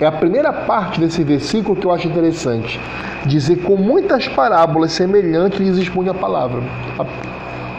É 0.00 0.06
a 0.06 0.10
primeira 0.10 0.50
parte 0.50 0.98
desse 0.98 1.22
versículo 1.22 1.76
que 1.76 1.86
eu 1.86 1.92
acho 1.92 2.08
interessante. 2.08 2.80
Dizer 3.26 3.56
com 3.56 3.76
muitas 3.76 4.26
parábolas 4.26 4.92
semelhantes 4.92 5.60
lhes 5.60 5.76
expunha 5.76 6.12
a 6.12 6.14
palavra. 6.14 6.62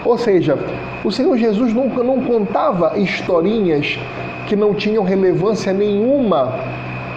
Ou 0.06 0.16
seja, 0.20 0.56
o 1.04 1.12
Senhor 1.12 1.36
Jesus 1.36 1.74
nunca 1.74 2.04
não 2.04 2.22
contava 2.22 3.00
historinhas 3.00 3.98
que 4.46 4.56
não 4.56 4.76
tinham 4.76 5.04
relevância 5.04 5.74
nenhuma 5.74 6.54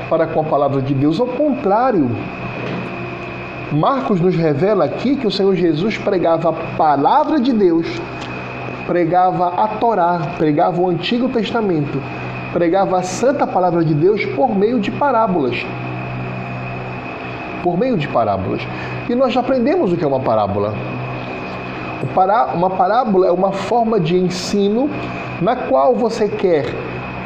para 0.09 0.26
com 0.26 0.40
a 0.40 0.45
palavra 0.45 0.81
de 0.81 0.95
Deus. 0.95 1.21
Ao 1.21 1.26
contrário, 1.26 2.11
Marcos 3.76 4.23
nos 4.23 4.35
revela 4.35 4.87
aqui 4.87 5.16
que 5.16 5.26
o 5.26 5.30
Senhor 5.30 5.54
Jesus 5.54 5.99
pregava 5.99 6.49
a 6.49 6.52
palavra 6.78 7.38
de 7.38 7.52
Deus, 7.52 7.87
pregava 8.87 9.49
a 9.49 9.68
Torá, 9.68 10.33
pregava 10.38 10.80
o 10.80 10.88
Antigo 10.88 11.28
Testamento, 11.28 12.00
pregava 12.54 12.99
a 12.99 13.02
santa 13.02 13.47
palavra 13.47 13.85
de 13.85 13.92
Deus 13.92 14.25
por 14.35 14.56
meio 14.56 14.80
de 14.80 14.90
parábolas. 14.90 15.56
Por 17.62 17.76
meio 17.76 17.99
de 17.99 18.09
parábolas. 18.09 18.62
E 19.11 19.14
nós 19.14 19.35
já 19.35 19.40
aprendemos 19.40 19.92
o 19.92 19.97
que 19.97 20.04
é 20.04 20.06
uma 20.06 20.21
parábola. 20.21 20.73
Uma 22.54 22.71
parábola 22.71 23.26
é 23.26 23.30
uma 23.30 23.52
forma 23.52 24.00
de 24.00 24.16
ensino 24.16 24.88
na 25.42 25.54
qual 25.54 25.95
você 25.95 26.28
quer 26.28 26.64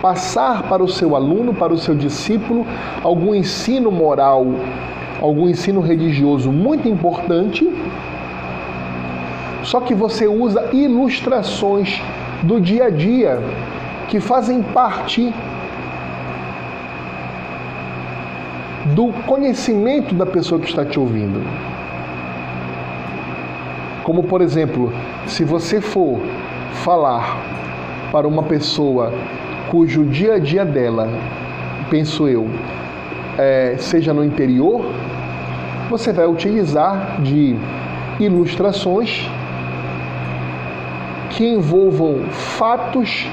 passar 0.02 0.64
para 0.64 0.82
o 0.82 0.88
seu 0.88 1.14
aluno, 1.14 1.54
para 1.54 1.72
o 1.72 1.78
seu 1.78 1.94
discípulo, 1.94 2.66
algum 3.04 3.34
ensino 3.36 3.92
moral, 3.92 4.46
algum 5.20 5.48
ensino 5.48 5.80
religioso 5.80 6.50
muito 6.50 6.88
importante, 6.88 7.68
Só 9.62 9.78
que 9.80 9.94
você 9.94 10.26
usa 10.26 10.70
ilustrações 10.72 12.00
do 12.42 12.60
dia 12.60 12.84
a 12.86 12.90
dia 12.90 13.38
que 14.08 14.18
fazem 14.18 14.62
parte 14.62 15.32
do 18.96 19.12
conhecimento 19.26 20.14
da 20.14 20.26
pessoa 20.26 20.60
que 20.60 20.66
está 20.66 20.84
te 20.84 20.98
ouvindo. 20.98 21.40
Como, 24.02 24.24
por 24.24 24.40
exemplo, 24.40 24.92
se 25.26 25.44
você 25.44 25.80
for 25.80 26.18
falar 26.82 27.36
para 28.10 28.26
uma 28.26 28.42
pessoa 28.42 29.12
cujo 29.70 30.04
dia 30.04 30.34
a 30.34 30.38
dia 30.38 30.64
dela, 30.64 31.08
penso 31.90 32.26
eu, 32.26 32.48
é, 33.38 33.76
seja 33.78 34.12
no 34.12 34.24
interior, 34.24 34.84
você 35.90 36.12
vai 36.12 36.26
utilizar 36.26 37.20
de 37.20 37.56
ilustrações 38.20 39.28
que 41.30 41.44
envolvam 41.44 42.20
fatos, 42.30 43.26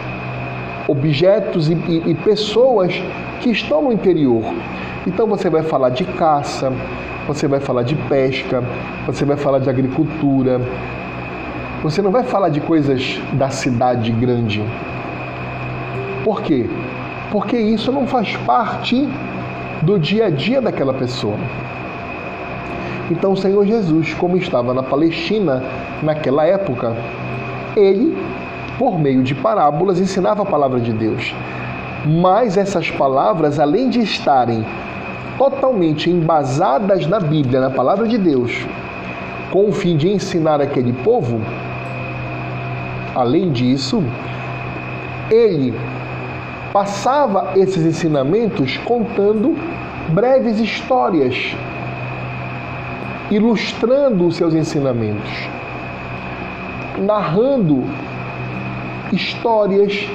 objetos 0.88 1.70
e, 1.70 1.74
e, 1.74 2.04
e 2.08 2.16
pessoas 2.16 3.02
que 3.42 3.52
estão 3.52 3.84
no 3.84 3.94
interior. 3.94 4.44
Então 5.06 5.28
você 5.28 5.50
vai 5.50 5.62
falar 5.62 5.90
de 5.92 6.04
caça, 6.04 6.74
você 7.28 7.48
vai 7.48 7.60
falar 7.60 7.84
de 7.84 7.96
pesca, 7.96 8.64
você 9.06 9.24
vai 9.24 9.38
falar 9.38 9.60
de 9.60 9.70
agricultura. 9.70 10.60
Você 11.84 12.02
não 12.02 12.10
vai 12.10 12.24
falar 12.24 12.50
de 12.50 12.60
coisas 12.60 13.22
da 13.34 13.50
cidade 13.50 14.12
grande. 14.12 14.64
Por 16.24 16.42
quê? 16.42 16.68
Porque 17.32 17.56
isso 17.56 17.92
não 17.92 18.08
faz 18.08 18.36
parte 18.38 19.08
do 19.84 20.00
dia 20.00 20.26
a 20.26 20.30
dia 20.30 20.60
daquela 20.60 20.94
pessoa. 20.94 21.38
Então 23.10 23.32
o 23.32 23.38
Senhor 23.38 23.66
Jesus, 23.66 24.14
como 24.14 24.38
estava 24.38 24.74
na 24.74 24.84
Palestina 24.84 25.64
naquela 26.04 26.46
época, 26.46 26.96
ele, 27.76 28.18
por 28.78 29.00
meio 29.00 29.24
de 29.24 29.34
parábolas, 29.34 30.00
ensinava 30.00 30.44
a 30.44 30.46
palavra 30.46 30.80
de 30.80 30.92
Deus. 30.92 31.34
Mas 32.06 32.58
essas 32.58 32.92
palavras, 32.92 33.60
além 33.60 33.90
de 33.90 34.00
estarem 34.02 34.66
totalmente 35.38 36.10
embasadas 36.10 37.08
na 37.08 37.20
Bíblia, 37.20 37.62
na 37.62 37.70
palavra 37.70 38.08
de 38.08 38.18
Deus, 38.18 38.66
com 39.52 39.70
o 39.70 39.72
fim 39.72 39.96
de 39.96 40.10
ensinar 40.10 40.60
aquele 40.60 40.92
povo, 40.92 41.40
além 43.16 43.52
disso, 43.52 44.04
ele 45.30 45.74
passava 46.74 47.54
esses 47.56 47.84
ensinamentos 47.86 48.78
contando 48.78 49.56
breves 50.10 50.60
histórias, 50.60 51.56
ilustrando 53.30 54.26
os 54.28 54.36
seus 54.36 54.54
ensinamentos, 54.54 55.50
narrando 56.98 57.84
histórias 59.12 60.10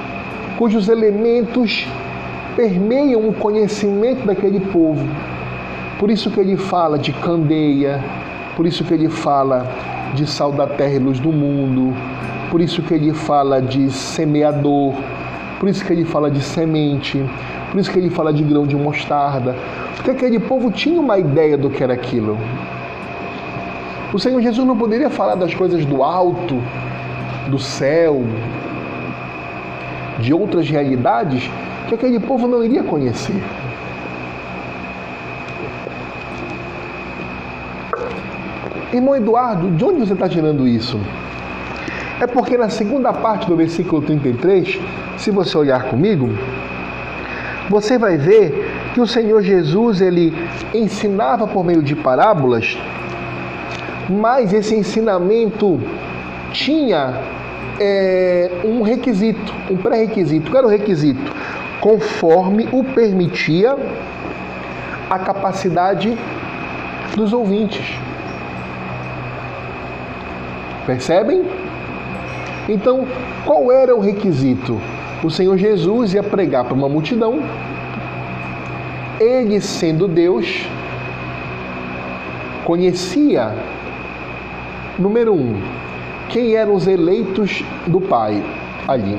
cujos 0.57 0.87
elementos 0.87 1.87
permeiam 2.55 3.27
o 3.27 3.33
conhecimento 3.33 4.25
daquele 4.25 4.59
povo. 4.59 5.07
Por 5.99 6.09
isso 6.09 6.29
que 6.29 6.39
ele 6.39 6.57
fala 6.57 6.97
de 6.97 7.11
candeia, 7.13 8.03
por 8.55 8.65
isso 8.65 8.83
que 8.83 8.93
ele 8.93 9.09
fala 9.09 9.67
de 10.13 10.27
sal 10.27 10.51
da 10.51 10.67
terra 10.67 10.93
e 10.93 10.99
luz 10.99 11.19
do 11.19 11.31
mundo, 11.31 11.95
por 12.51 12.61
isso 12.61 12.81
que 12.81 12.93
ele 12.93 13.13
fala 13.13 13.61
de 13.61 13.89
semeador, 13.91 14.93
por 15.59 15.69
isso 15.69 15.83
que 15.83 15.93
ele 15.93 16.05
fala 16.05 16.29
de 16.29 16.41
semente, 16.41 17.23
por 17.71 17.79
isso 17.79 17.91
que 17.91 17.97
ele 17.97 18.09
fala 18.09 18.31
de 18.31 18.43
grão 18.43 18.67
de 18.67 18.75
mostarda, 18.75 19.55
porque 19.95 20.11
aquele 20.11 20.39
povo 20.39 20.69
tinha 20.71 20.99
uma 20.99 21.17
ideia 21.17 21.57
do 21.57 21.69
que 21.69 21.83
era 21.83 21.93
aquilo. 21.93 22.37
O 24.13 24.19
Senhor 24.19 24.39
Jesus 24.41 24.67
não 24.67 24.77
poderia 24.77 25.09
falar 25.09 25.33
das 25.33 25.55
coisas 25.55 25.83
do 25.85 26.03
alto, 26.03 26.61
do 27.49 27.57
céu, 27.57 28.23
de 30.19 30.31
outras 30.31 30.69
realidades, 30.69 31.49
que 31.87 31.95
aquele 31.95 32.19
povo 32.19 32.47
não 32.47 32.63
iria 32.63 32.83
conhecer. 32.83 33.41
Irmão 38.93 39.15
Eduardo, 39.15 39.71
de 39.71 39.83
onde 39.83 40.01
você 40.01 40.13
está 40.13 40.29
tirando 40.29 40.67
isso? 40.67 40.99
É 42.21 42.27
porque 42.27 42.55
na 42.55 42.69
segunda 42.69 43.11
parte 43.11 43.47
do 43.47 43.55
versículo 43.55 44.03
33, 44.03 44.79
se 45.17 45.31
você 45.31 45.57
olhar 45.57 45.85
comigo, 45.85 46.29
você 47.67 47.97
vai 47.97 48.17
ver 48.17 48.71
que 48.93 49.01
o 49.01 49.07
Senhor 49.07 49.41
Jesus 49.41 49.99
ele 49.99 50.31
ensinava 50.71 51.47
por 51.47 51.65
meio 51.65 51.81
de 51.81 51.95
parábolas, 51.95 52.77
mas 54.09 54.53
esse 54.53 54.75
ensinamento 54.75 55.79
tinha 56.51 57.13
é, 57.79 58.51
um 58.63 58.81
requisito, 58.81 59.53
um 59.69 59.77
pré-requisito. 59.77 60.49
Qual 60.49 60.59
era 60.59 60.67
o 60.67 60.69
requisito? 60.69 61.31
conforme 61.83 62.69
o 62.71 62.81
permitia 62.81 63.75
a 65.09 65.19
capacidade 65.19 66.17
dos 67.13 67.33
ouvintes. 67.33 67.99
Percebem? 70.85 71.43
Então, 72.69 73.05
qual 73.45 73.69
era 73.69 73.93
o 73.93 73.99
requisito? 73.99 74.79
O 75.21 75.29
Senhor 75.29 75.57
Jesus 75.57 76.13
ia 76.13 76.23
pregar 76.23 76.63
para 76.63 76.73
uma 76.73 76.87
multidão, 76.87 77.43
ele, 79.19 79.59
sendo 79.59 80.07
Deus, 80.07 80.65
conhecia, 82.63 83.53
número 84.97 85.33
um, 85.33 85.61
quem 86.29 86.55
eram 86.55 86.73
os 86.73 86.87
eleitos 86.87 87.63
do 87.87 87.99
Pai 88.01 88.43
ali. 88.87 89.17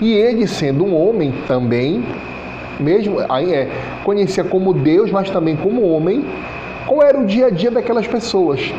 E 0.00 0.12
ele, 0.12 0.46
sendo 0.46 0.84
um 0.84 0.96
homem 0.96 1.32
também, 1.46 2.04
mesmo 2.78 3.18
aí 3.28 3.52
é, 3.52 3.68
conhecia 4.04 4.44
como 4.44 4.72
Deus, 4.72 5.10
mas 5.10 5.28
também 5.30 5.56
como 5.56 5.82
homem, 5.82 6.24
qual 6.86 7.02
era 7.02 7.18
o 7.18 7.26
dia 7.26 7.46
a 7.46 7.50
dia 7.50 7.70
daquelas 7.70 8.06
pessoas. 8.06 8.72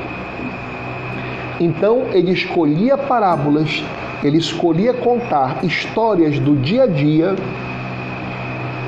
Então 1.59 2.03
ele 2.13 2.31
escolhia 2.31 2.97
parábolas, 2.97 3.83
ele 4.23 4.37
escolhia 4.37 4.93
contar 4.93 5.63
histórias 5.63 6.39
do 6.39 6.55
dia 6.55 6.83
a 6.83 6.87
dia 6.87 7.35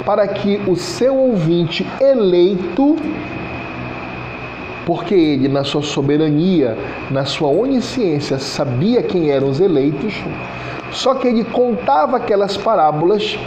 para 0.06 0.28
que 0.28 0.60
o 0.68 0.76
seu 0.76 1.16
ouvinte 1.16 1.86
eleito, 2.00 2.96
porque 4.92 5.16
ele, 5.16 5.48
na 5.48 5.64
sua 5.64 5.82
soberania, 5.82 6.78
na 7.10 7.24
sua 7.24 7.48
onisciência, 7.48 8.38
sabia 8.38 9.02
quem 9.02 9.30
eram 9.30 9.50
os 9.50 9.62
eleitos, 9.62 10.22
só 10.92 11.16
que 11.16 11.30
ele 11.30 11.46
contava 11.46 12.18
aquelas 12.18 12.58
parábolas 12.58 13.40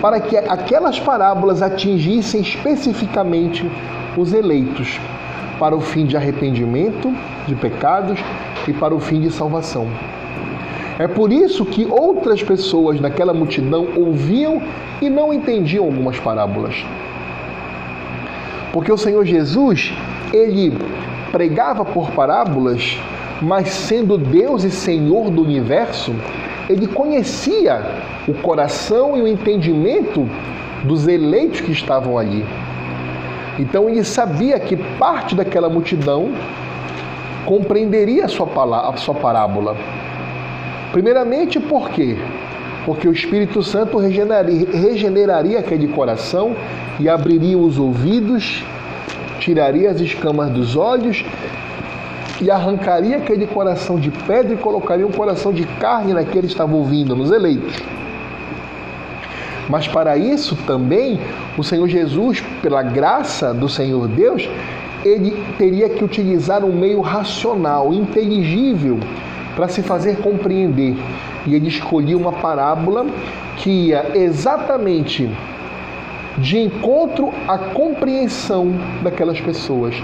para 0.00 0.18
que 0.18 0.34
aquelas 0.34 0.98
parábolas 0.98 1.60
atingissem 1.60 2.40
especificamente 2.40 3.70
os 4.16 4.32
eleitos, 4.32 4.98
para 5.58 5.76
o 5.76 5.80
fim 5.82 6.06
de 6.06 6.16
arrependimento 6.16 7.14
de 7.46 7.54
pecados 7.54 8.18
e 8.66 8.72
para 8.72 8.94
o 8.94 8.98
fim 8.98 9.20
de 9.20 9.30
salvação. 9.30 9.88
É 10.98 11.06
por 11.06 11.30
isso 11.30 11.66
que 11.66 11.84
outras 11.84 12.42
pessoas 12.42 12.98
naquela 12.98 13.34
multidão 13.34 13.88
ouviam 13.94 14.62
e 15.02 15.10
não 15.10 15.34
entendiam 15.34 15.84
algumas 15.84 16.18
parábolas. 16.18 16.82
Porque 18.72 18.92
o 18.92 18.96
Senhor 18.96 19.24
Jesus, 19.24 19.92
ele 20.32 20.76
pregava 21.30 21.84
por 21.84 22.10
parábolas 22.12 22.98
mas 23.42 23.70
sendo 23.70 24.16
Deus 24.16 24.62
e 24.62 24.70
Senhor 24.70 25.28
do 25.28 25.42
universo, 25.42 26.14
ele 26.70 26.86
conhecia 26.86 27.82
o 28.28 28.34
coração 28.34 29.16
e 29.16 29.22
o 29.22 29.26
entendimento 29.26 30.28
dos 30.84 31.08
eleitos 31.08 31.60
que 31.60 31.72
estavam 31.72 32.16
ali. 32.16 32.46
Então 33.58 33.88
ele 33.88 34.04
sabia 34.04 34.60
que 34.60 34.76
parte 34.76 35.34
daquela 35.34 35.68
multidão 35.68 36.32
compreenderia 37.44 38.26
a 38.26 38.28
sua, 38.28 38.46
palavra, 38.46 38.90
a 38.90 38.96
sua 38.96 39.14
parábola. 39.14 39.76
Primeiramente, 40.92 41.58
por 41.58 41.90
quê? 41.90 42.16
Porque 42.84 43.06
o 43.06 43.12
Espírito 43.12 43.62
Santo 43.62 43.96
regeneraria, 43.98 44.66
regeneraria 44.72 45.58
aquele 45.58 45.88
coração 45.88 46.56
e 46.98 47.08
abriria 47.08 47.56
os 47.56 47.78
ouvidos, 47.78 48.64
tiraria 49.38 49.90
as 49.90 50.00
escamas 50.00 50.50
dos 50.50 50.76
olhos 50.76 51.24
e 52.40 52.50
arrancaria 52.50 53.18
aquele 53.18 53.46
coração 53.46 53.98
de 53.98 54.10
pedra 54.10 54.54
e 54.54 54.56
colocaria 54.56 55.06
um 55.06 55.12
coração 55.12 55.52
de 55.52 55.64
carne 55.64 56.12
naquele 56.12 56.46
que 56.46 56.52
estava 56.52 56.74
ouvindo, 56.74 57.14
nos 57.14 57.30
eleitos. 57.30 57.80
Mas 59.68 59.86
para 59.86 60.16
isso 60.16 60.56
também, 60.66 61.20
o 61.56 61.62
Senhor 61.62 61.86
Jesus, 61.86 62.42
pela 62.60 62.82
graça 62.82 63.54
do 63.54 63.68
Senhor 63.68 64.08
Deus, 64.08 64.48
ele 65.04 65.36
teria 65.56 65.88
que 65.88 66.04
utilizar 66.04 66.64
um 66.64 66.72
meio 66.72 67.00
racional, 67.00 67.92
inteligível, 67.92 68.98
para 69.54 69.68
se 69.68 69.82
fazer 69.82 70.18
compreender. 70.18 70.96
E 71.46 71.54
ele 71.54 71.68
escolhia 71.68 72.16
uma 72.16 72.32
parábola 72.32 73.06
que 73.56 73.70
ia 73.88 74.12
exatamente 74.14 75.30
de 76.38 76.58
encontro 76.58 77.32
à 77.46 77.58
compreensão 77.58 78.72
daquelas 79.02 79.40
pessoas 79.40 79.94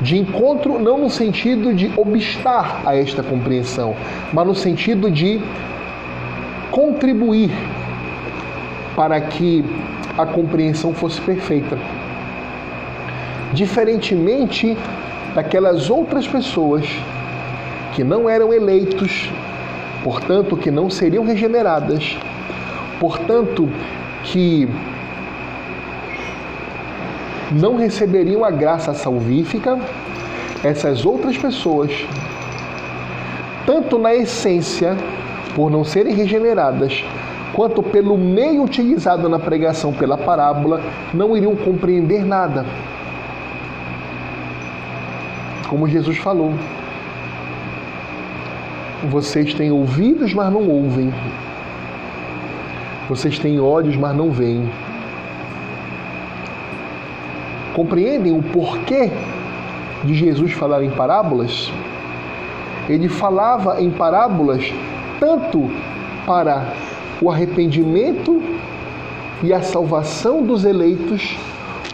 de 0.00 0.18
encontro 0.18 0.78
não 0.78 0.98
no 0.98 1.08
sentido 1.08 1.72
de 1.72 1.90
obstar 1.96 2.82
a 2.84 2.96
esta 2.96 3.22
compreensão, 3.22 3.94
mas 4.32 4.46
no 4.46 4.54
sentido 4.54 5.10
de 5.10 5.40
contribuir 6.70 7.50
para 8.94 9.20
que 9.20 9.64
a 10.16 10.26
compreensão 10.26 10.92
fosse 10.92 11.20
perfeita. 11.20 11.78
Diferentemente 13.52 14.76
daquelas 15.34 15.90
outras 15.90 16.26
pessoas 16.26 16.86
que 17.94 18.02
não 18.02 18.28
eram 18.28 18.52
eleitos, 18.52 19.30
portanto, 20.02 20.56
que 20.56 20.70
não 20.70 20.90
seriam 20.90 21.24
regeneradas, 21.24 22.18
portanto, 22.98 23.68
que 24.24 24.68
não 27.52 27.76
receberiam 27.76 28.44
a 28.44 28.50
graça 28.50 28.92
salvífica, 28.92 29.78
essas 30.64 31.06
outras 31.06 31.38
pessoas, 31.38 31.90
tanto 33.64 33.96
na 33.96 34.12
essência, 34.12 34.96
por 35.54 35.70
não 35.70 35.84
serem 35.84 36.14
regeneradas, 36.14 37.04
quanto 37.52 37.80
pelo 37.80 38.18
meio 38.18 38.64
utilizado 38.64 39.28
na 39.28 39.38
pregação 39.38 39.92
pela 39.92 40.18
parábola, 40.18 40.80
não 41.12 41.36
iriam 41.36 41.54
compreender 41.54 42.24
nada. 42.24 42.66
Como 45.68 45.88
Jesus 45.88 46.18
falou, 46.18 46.52
vocês 49.06 49.54
têm 49.54 49.70
ouvidos, 49.70 50.32
mas 50.34 50.52
não 50.52 50.68
ouvem. 50.68 51.12
Vocês 53.08 53.38
têm 53.38 53.60
olhos, 53.60 53.96
mas 53.96 54.16
não 54.16 54.30
veem. 54.30 54.68
Compreendem 57.74 58.32
o 58.32 58.42
porquê 58.42 59.10
de 60.04 60.14
Jesus 60.14 60.52
falar 60.52 60.82
em 60.82 60.90
parábolas? 60.90 61.72
Ele 62.88 63.08
falava 63.08 63.80
em 63.80 63.90
parábolas 63.90 64.72
tanto 65.18 65.70
para 66.26 66.72
o 67.20 67.30
arrependimento 67.30 68.42
e 69.42 69.52
a 69.52 69.62
salvação 69.62 70.42
dos 70.42 70.64
eleitos, 70.64 71.36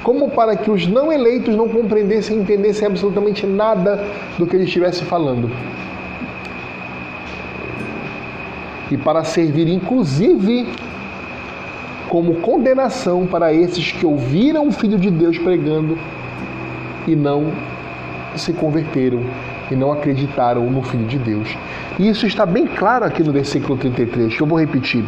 como 0.02 0.30
para 0.30 0.56
que 0.56 0.70
os 0.70 0.86
não 0.86 1.12
eleitos 1.12 1.56
não 1.56 1.68
compreendessem 1.68 2.38
e 2.38 2.40
entendessem 2.40 2.86
absolutamente 2.86 3.46
nada 3.46 4.04
do 4.38 4.46
que 4.46 4.56
ele 4.56 4.64
estivesse 4.64 5.04
falando. 5.04 5.50
E 8.90 8.96
para 8.96 9.22
servir, 9.24 9.68
inclusive, 9.68 10.68
como 12.08 12.36
condenação 12.36 13.26
para 13.26 13.52
esses 13.52 13.92
que 13.92 14.04
ouviram 14.04 14.66
o 14.66 14.72
Filho 14.72 14.98
de 14.98 15.10
Deus 15.10 15.38
pregando 15.38 15.96
e 17.06 17.14
não 17.14 17.52
se 18.36 18.52
converteram 18.52 19.20
e 19.70 19.76
não 19.76 19.92
acreditaram 19.92 20.68
no 20.68 20.82
Filho 20.82 21.06
de 21.06 21.18
Deus. 21.18 21.56
E 21.98 22.08
isso 22.08 22.26
está 22.26 22.44
bem 22.44 22.66
claro 22.66 23.04
aqui 23.04 23.22
no 23.22 23.32
versículo 23.32 23.78
33, 23.78 24.34
que 24.34 24.40
eu 24.40 24.46
vou 24.46 24.58
repetir. 24.58 25.04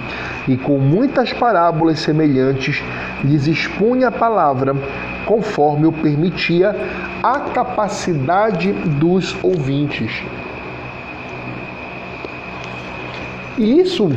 E 0.47 0.57
com 0.57 0.79
muitas 0.79 1.33
parábolas 1.33 1.99
semelhantes 1.99 2.83
lhes 3.25 3.47
expunha 3.47 4.09
a 4.09 4.12
palavra, 4.12 4.77
conforme 5.27 5.87
o 5.87 5.92
permitia 5.92 6.77
a 7.23 7.40
capacidade 7.40 8.73
dos 8.73 9.37
ouvintes. 9.42 10.23
E 13.59 13.81
isso 13.81 14.11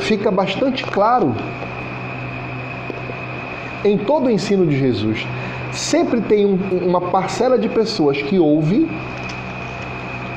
fica 0.00 0.30
bastante 0.30 0.84
claro 0.84 1.34
em 3.84 3.96
todo 3.96 4.26
o 4.26 4.30
ensino 4.30 4.66
de 4.66 4.78
Jesus. 4.78 5.26
Sempre 5.72 6.20
tem 6.20 6.44
um, 6.44 6.58
uma 6.86 7.00
parcela 7.00 7.58
de 7.58 7.68
pessoas 7.68 8.20
que 8.20 8.38
ouve, 8.38 8.88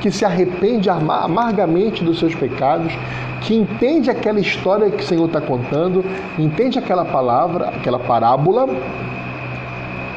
que 0.00 0.10
se 0.10 0.24
arrepende 0.24 0.88
amargamente 0.88 2.02
dos 2.02 2.18
seus 2.18 2.34
pecados, 2.34 2.92
que 3.42 3.54
entende 3.54 4.10
aquela 4.10 4.40
história 4.40 4.90
que 4.90 5.02
o 5.02 5.06
Senhor 5.06 5.26
está 5.26 5.40
contando, 5.40 6.04
entende 6.38 6.78
aquela 6.78 7.04
palavra, 7.04 7.68
aquela 7.68 7.98
parábola 7.98 8.68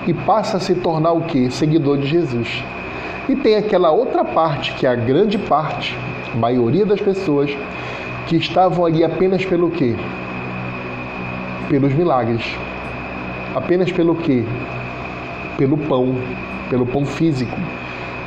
e 0.05 0.13
passa 0.13 0.57
a 0.57 0.59
se 0.59 0.75
tornar 0.75 1.13
o 1.13 1.21
que? 1.21 1.49
Seguidor 1.49 1.97
de 1.97 2.07
Jesus. 2.07 2.63
E 3.29 3.35
tem 3.35 3.55
aquela 3.55 3.91
outra 3.91 4.25
parte, 4.25 4.73
que 4.73 4.85
é 4.85 4.89
a 4.89 4.95
grande 4.95 5.37
parte, 5.37 5.97
maioria 6.35 6.85
das 6.85 7.01
pessoas, 7.01 7.55
que 8.27 8.35
estavam 8.37 8.85
ali 8.85 9.03
apenas 9.03 9.45
pelo 9.45 9.69
quê? 9.69 9.95
Pelos 11.69 11.93
milagres. 11.93 12.43
Apenas 13.55 13.91
pelo 13.91 14.15
quê? 14.15 14.43
Pelo 15.57 15.77
pão, 15.77 16.15
pelo 16.69 16.85
pão 16.85 17.05
físico. 17.05 17.55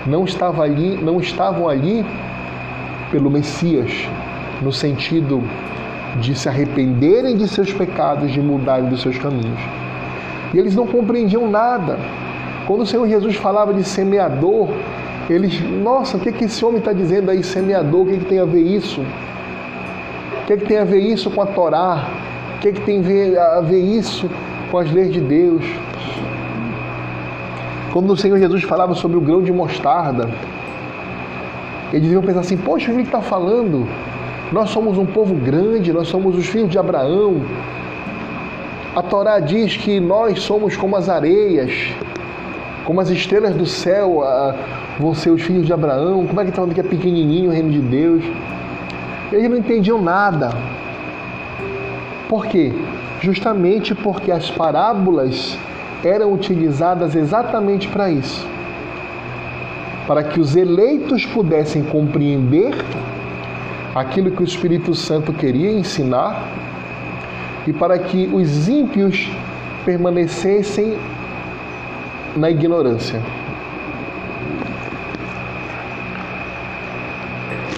Não 0.07 0.25
estava 0.25 0.63
ali, 0.63 0.97
não 1.03 1.19
estavam 1.19 1.69
ali 1.69 2.05
pelo 3.11 3.31
Messias, 3.31 4.09
no 4.63 4.73
sentido 4.73 5.43
de 6.21 6.35
se 6.35 6.49
arrependerem 6.49 7.37
de 7.37 7.49
seus 7.49 7.73
pecados, 7.73 8.31
de 8.31 8.41
mudarem 8.41 8.89
dos 8.89 9.03
seus 9.03 9.19
caminhos. 9.19 9.61
E 10.55 10.59
eles 10.59 10.75
não 10.75 10.87
compreendiam 10.87 11.51
nada. 11.51 11.99
Quando 12.67 12.83
o 12.83 12.87
Senhor 12.87 13.07
Jesus 13.09 13.37
falava 13.37 13.75
de 13.75 13.85
semeador, 13.85 14.69
eles, 15.29 15.61
nossa, 15.61 16.17
o 16.17 16.21
que, 16.21 16.31
que 16.31 16.45
esse 16.45 16.65
homem 16.65 16.79
está 16.79 16.93
dizendo 16.93 17.31
aí, 17.31 17.43
semeador? 17.43 18.03
O 18.03 18.07
que, 18.07 18.19
que 18.19 18.25
tem 18.27 18.39
a 18.39 18.45
ver 18.45 18.63
isso? 18.63 19.01
O 19.01 20.47
que, 20.47 20.57
que 20.57 20.67
tem 20.67 20.79
a 20.79 20.85
ver 20.85 21.01
isso 21.01 21.31
com 21.31 21.43
a 21.43 21.47
Torá? 21.47 22.09
O 22.57 22.59
que, 22.61 22.73
que 22.73 22.81
tem 22.83 23.03
a 23.37 23.61
ver 23.61 23.81
isso 23.81 24.31
com 24.71 24.79
as 24.79 24.91
leis 24.91 25.13
de 25.13 25.21
Deus? 25.21 25.65
Quando 27.93 28.13
o 28.13 28.17
Senhor 28.17 28.39
Jesus 28.39 28.63
falava 28.63 28.95
sobre 28.95 29.17
o 29.17 29.21
grão 29.21 29.43
de 29.43 29.53
mostarda, 29.53 30.31
eles 31.93 32.13
iam 32.13 32.23
pensar 32.23 32.41
assim: 32.41 32.57
Poxa, 32.57 32.87
o 32.87 32.95
que 32.95 33.01
ele 33.01 33.03
está 33.03 33.21
falando? 33.21 33.89
Nós 34.53 34.71
somos 34.71 34.97
um 34.97 35.07
povo 35.07 35.35
grande, 35.35 35.93
nós 35.93 36.07
somos 36.07 36.37
os 36.37 36.47
filhos 36.47 36.69
de 36.69 36.79
Abraão. 36.79 37.43
A 38.95 39.03
Torá 39.03 39.41
diz 39.41 39.77
que 39.77 39.99
nós 39.99 40.41
somos 40.41 40.77
como 40.77 40.95
as 40.95 41.09
areias, 41.09 41.73
como 42.85 43.01
as 43.01 43.11
estrelas 43.11 43.55
do 43.55 43.67
céu 43.67 44.23
vão 44.99 45.15
ser 45.15 45.31
os 45.31 45.43
filhos 45.43 45.67
de 45.67 45.73
Abraão. 45.73 46.27
Como 46.27 46.41
é 46.41 46.45
que 46.45 46.51
está 46.51 46.63
falando 46.63 46.75
que 46.75 46.81
é 46.81 46.85
pequenininho 46.85 47.51
o 47.51 47.53
reino 47.53 47.71
de 47.71 47.81
Deus? 47.81 48.25
Eles 49.33 49.51
não 49.51 49.57
entendiam 49.57 50.01
nada. 50.01 50.51
Por 52.29 52.47
quê? 52.47 52.73
Justamente 53.21 53.95
porque 53.95 54.31
as 54.31 54.51
parábolas 54.51 55.59
eram 56.05 56.33
utilizadas 56.33 57.15
exatamente 57.15 57.89
para 57.89 58.11
isso 58.11 58.47
para 60.07 60.23
que 60.23 60.41
os 60.41 60.55
eleitos 60.55 61.27
pudessem 61.27 61.83
compreender 61.83 62.75
aquilo 63.95 64.31
que 64.31 64.43
o 64.43 64.45
Espírito 64.45 64.95
Santo 64.95 65.33
queria 65.33 65.71
ensinar 65.71 66.47
e 67.67 67.73
para 67.73 67.99
que 67.99 68.31
os 68.33 68.69
ímpios 68.69 69.29
permanecessem 69.85 70.97
na 72.37 72.51
ignorância. 72.51 73.21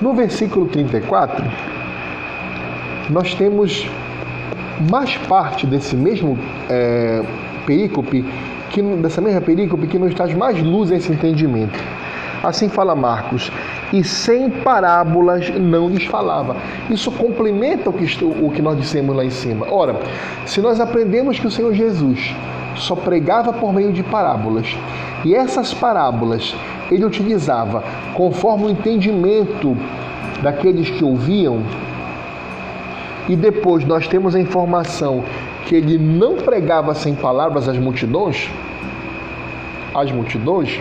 No 0.00 0.14
versículo 0.14 0.66
34, 0.66 1.44
nós 3.10 3.34
temos 3.34 3.88
mais 4.90 5.16
parte 5.16 5.66
desse 5.66 5.96
mesmo 5.96 6.38
é, 6.70 7.22
perícope, 7.66 8.24
que, 8.70 8.80
dessa 8.80 9.20
mesma 9.20 9.40
perícope, 9.40 9.88
que 9.88 9.98
nos 9.98 10.14
traz 10.14 10.32
mais 10.34 10.62
luz 10.62 10.92
a 10.92 10.96
esse 10.96 11.12
entendimento. 11.12 11.78
Assim 12.44 12.68
fala 12.68 12.94
Marcos, 12.94 13.50
e 13.92 14.04
sem 14.04 14.48
parábolas 14.48 15.50
não 15.50 15.88
lhes 15.88 16.04
falava. 16.04 16.56
Isso 16.88 17.10
complementa 17.10 17.90
o 17.90 17.92
que, 17.92 18.24
o 18.24 18.50
que 18.50 18.62
nós 18.62 18.78
dissemos 18.78 19.16
lá 19.16 19.24
em 19.24 19.30
cima. 19.30 19.66
Ora, 19.68 19.96
se 20.46 20.60
nós 20.60 20.78
aprendemos 20.78 21.40
que 21.40 21.46
o 21.48 21.50
Senhor 21.50 21.74
Jesus 21.74 22.36
só 22.78 22.94
pregava 22.94 23.52
por 23.52 23.72
meio 23.72 23.92
de 23.92 24.02
parábolas, 24.02 24.76
e 25.24 25.34
essas 25.34 25.74
parábolas 25.74 26.54
ele 26.90 27.04
utilizava 27.04 27.82
conforme 28.14 28.66
o 28.66 28.70
entendimento 28.70 29.76
daqueles 30.42 30.88
que 30.90 31.04
ouviam, 31.04 31.62
e 33.28 33.36
depois 33.36 33.84
nós 33.84 34.08
temos 34.08 34.34
a 34.34 34.40
informação 34.40 35.22
que 35.66 35.74
ele 35.74 35.98
não 35.98 36.36
pregava 36.36 36.94
sem 36.94 37.14
palavras 37.14 37.68
às 37.68 37.76
multidões, 37.76 38.48
às 39.94 40.10
multidões, 40.10 40.80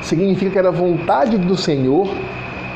significa 0.00 0.52
que 0.52 0.58
era 0.58 0.70
vontade 0.70 1.36
do 1.36 1.56
Senhor 1.56 2.08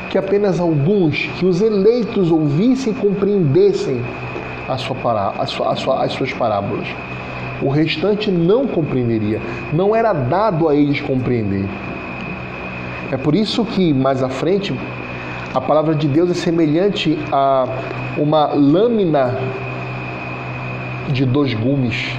que 0.09 0.17
apenas 0.17 0.59
alguns, 0.59 1.29
que 1.37 1.45
os 1.45 1.61
eleitos 1.61 2.31
ouvissem 2.31 2.91
e 2.91 2.95
compreendessem 2.95 4.01
a 4.67 4.77
sua 4.77 4.95
a 5.37 5.45
sua, 5.45 5.71
a 5.71 5.75
sua, 5.75 6.03
as 6.03 6.11
suas 6.13 6.33
parábolas. 6.33 6.87
O 7.61 7.69
restante 7.69 8.31
não 8.31 8.67
compreenderia, 8.67 9.41
não 9.73 9.95
era 9.95 10.13
dado 10.13 10.69
a 10.69 10.75
eles 10.75 11.01
compreender. 11.01 11.65
É 13.11 13.17
por 13.17 13.35
isso 13.35 13.65
que 13.65 13.93
mais 13.93 14.23
à 14.23 14.29
frente 14.29 14.73
a 15.53 15.59
palavra 15.59 15.95
de 15.95 16.07
Deus 16.07 16.29
é 16.29 16.33
semelhante 16.33 17.17
a 17.31 17.65
uma 18.17 18.53
lâmina 18.53 19.37
de 21.11 21.25
dois 21.25 21.53
gumes 21.53 22.13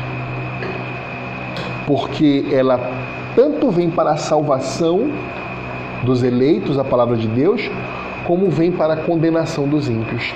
porque 1.91 2.47
ela 2.53 2.79
tanto 3.35 3.69
vem 3.69 3.91
para 3.91 4.13
a 4.13 4.17
salvação 4.17 5.11
dos 6.05 6.23
eleitos, 6.23 6.79
a 6.79 6.85
palavra 6.85 7.17
de 7.17 7.27
Deus, 7.27 7.69
como 8.29 8.49
vem 8.49 8.71
para 8.71 8.95
a 8.95 8.97
condenação 8.97 9.67
dos 9.67 9.89
ímpios. 9.89 10.33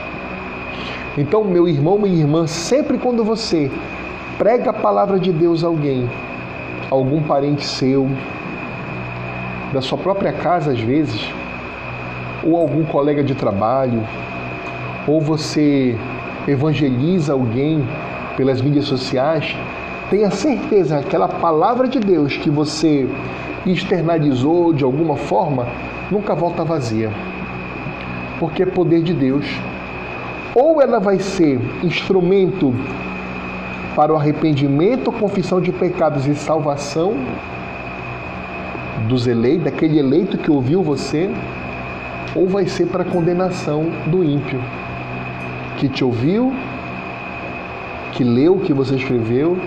Então, 1.17 1.45
meu 1.45 1.69
irmão, 1.69 1.97
minha 1.97 2.17
irmã, 2.17 2.45
sempre 2.49 2.99
quando 2.99 3.23
você 3.23 3.71
prega 4.39 4.71
a 4.71 4.73
palavra 4.73 5.19
de 5.19 5.33
Deus 5.33 5.63
a 5.63 5.69
alguém, 5.69 6.09
algum 6.91 7.23
parente 7.23 7.65
seu, 7.65 8.09
da 9.73 9.81
sua 9.81 9.99
própria 9.99 10.33
casa 10.33 10.73
às 10.73 10.81
vezes, 10.81 11.33
ou 12.43 12.57
algum 12.57 12.85
colega 12.85 13.23
de 13.23 13.35
trabalho, 13.35 14.03
ou 15.07 15.21
você 15.21 15.97
evangeliza 16.47 17.33
alguém 17.33 17.87
pelas 18.37 18.61
mídias 18.61 18.87
sociais, 18.87 19.57
tenha 20.11 20.31
certeza 20.31 20.99
que 20.99 21.07
aquela 21.07 21.29
palavra 21.29 21.89
de 21.89 21.99
Deus 21.99 22.37
que 22.37 22.51
você 22.51 23.09
externalizou 23.67 24.73
de 24.73 24.85
alguma 24.85 25.17
forma 25.17 25.67
nunca 26.11 26.35
volta 26.35 26.65
vazia. 26.65 27.11
Porque 28.39 28.65
é 28.65 28.67
poder 28.67 29.03
de 29.03 29.15
Deus. 29.15 29.47
Ou 30.55 30.83
ela 30.83 31.01
vai 31.01 31.19
ser 31.19 31.61
instrumento 31.83 32.75
para 33.95 34.13
o 34.13 34.17
arrependimento, 34.17 35.13
confissão 35.13 35.61
de 35.61 35.71
pecados 35.71 36.27
e 36.27 36.35
salvação 36.35 37.15
dos 39.09 39.27
eleitos, 39.27 39.65
daquele 39.65 39.99
eleito 39.99 40.37
que 40.39 40.51
ouviu 40.51 40.83
você, 40.83 41.31
ou 42.35 42.49
vai 42.49 42.67
ser 42.67 42.87
para 42.87 43.03
a 43.03 43.07
condenação 43.07 43.91
do 44.07 44.25
ímpio, 44.25 44.61
que 45.79 45.89
te 45.89 46.05
ouviu, 46.05 46.53
que 48.13 48.25
leu 48.25 48.57
o 48.57 48.61
que 48.61 48.73
você 48.73 48.97
escreveu, 48.97 49.59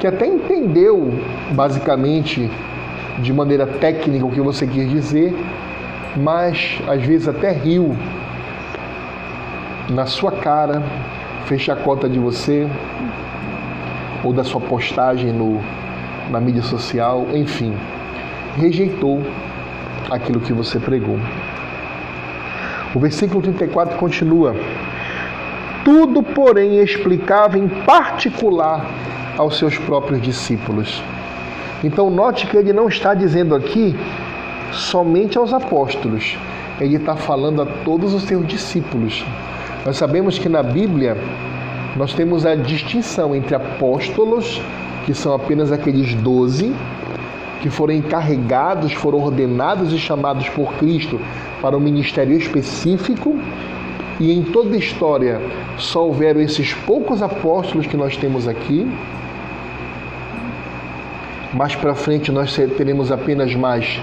que 0.00 0.06
até 0.06 0.26
entendeu 0.26 1.12
basicamente 1.52 2.50
de 3.18 3.32
maneira 3.32 3.66
técnica 3.66 4.24
o 4.24 4.30
que 4.30 4.40
você 4.40 4.66
quis 4.66 4.88
dizer, 4.88 5.34
mas 6.16 6.80
às 6.86 7.02
vezes 7.02 7.28
até 7.28 7.50
riu 7.50 7.96
na 9.90 10.06
sua 10.06 10.32
cara, 10.32 10.82
fez 11.46 11.60
chacota 11.60 12.08
de 12.08 12.18
você 12.18 12.68
ou 14.26 14.32
da 14.32 14.42
sua 14.42 14.60
postagem 14.60 15.32
no, 15.32 15.62
na 16.30 16.40
mídia 16.40 16.62
social, 16.62 17.28
enfim, 17.32 17.72
rejeitou 18.56 19.22
aquilo 20.10 20.40
que 20.40 20.52
você 20.52 20.80
pregou. 20.80 21.16
O 22.92 22.98
versículo 22.98 23.40
34 23.40 23.96
continua: 23.96 24.56
Tudo, 25.84 26.24
porém, 26.24 26.80
explicava 26.80 27.56
em 27.56 27.68
particular 27.68 28.84
aos 29.38 29.58
seus 29.58 29.78
próprios 29.78 30.20
discípulos. 30.20 31.00
Então, 31.84 32.10
note 32.10 32.48
que 32.48 32.56
ele 32.56 32.72
não 32.72 32.88
está 32.88 33.14
dizendo 33.14 33.54
aqui 33.54 33.94
somente 34.72 35.38
aos 35.38 35.52
apóstolos, 35.52 36.36
ele 36.80 36.96
está 36.96 37.14
falando 37.14 37.62
a 37.62 37.66
todos 37.84 38.12
os 38.12 38.24
seus 38.24 38.44
discípulos. 38.44 39.24
Nós 39.84 39.96
sabemos 39.96 40.36
que 40.36 40.48
na 40.48 40.64
Bíblia 40.64 41.16
nós 41.96 42.12
temos 42.12 42.44
a 42.44 42.54
distinção 42.54 43.34
entre 43.34 43.54
apóstolos, 43.54 44.60
que 45.06 45.14
são 45.14 45.34
apenas 45.34 45.72
aqueles 45.72 46.14
doze, 46.14 46.74
que 47.62 47.70
foram 47.70 47.94
encarregados, 47.94 48.92
foram 48.92 49.18
ordenados 49.18 49.92
e 49.92 49.98
chamados 49.98 50.48
por 50.50 50.74
Cristo 50.74 51.18
para 51.62 51.76
um 51.76 51.80
ministério 51.80 52.36
específico, 52.36 53.38
e 54.20 54.32
em 54.32 54.42
toda 54.42 54.74
a 54.74 54.78
história 54.78 55.40
só 55.78 56.06
houveram 56.06 56.40
esses 56.40 56.74
poucos 56.74 57.22
apóstolos 57.22 57.86
que 57.86 57.96
nós 57.96 58.16
temos 58.16 58.46
aqui. 58.46 58.86
Mais 61.52 61.74
para 61.74 61.94
frente 61.94 62.30
nós 62.30 62.54
teremos 62.54 63.10
apenas 63.10 63.54
mais 63.54 64.00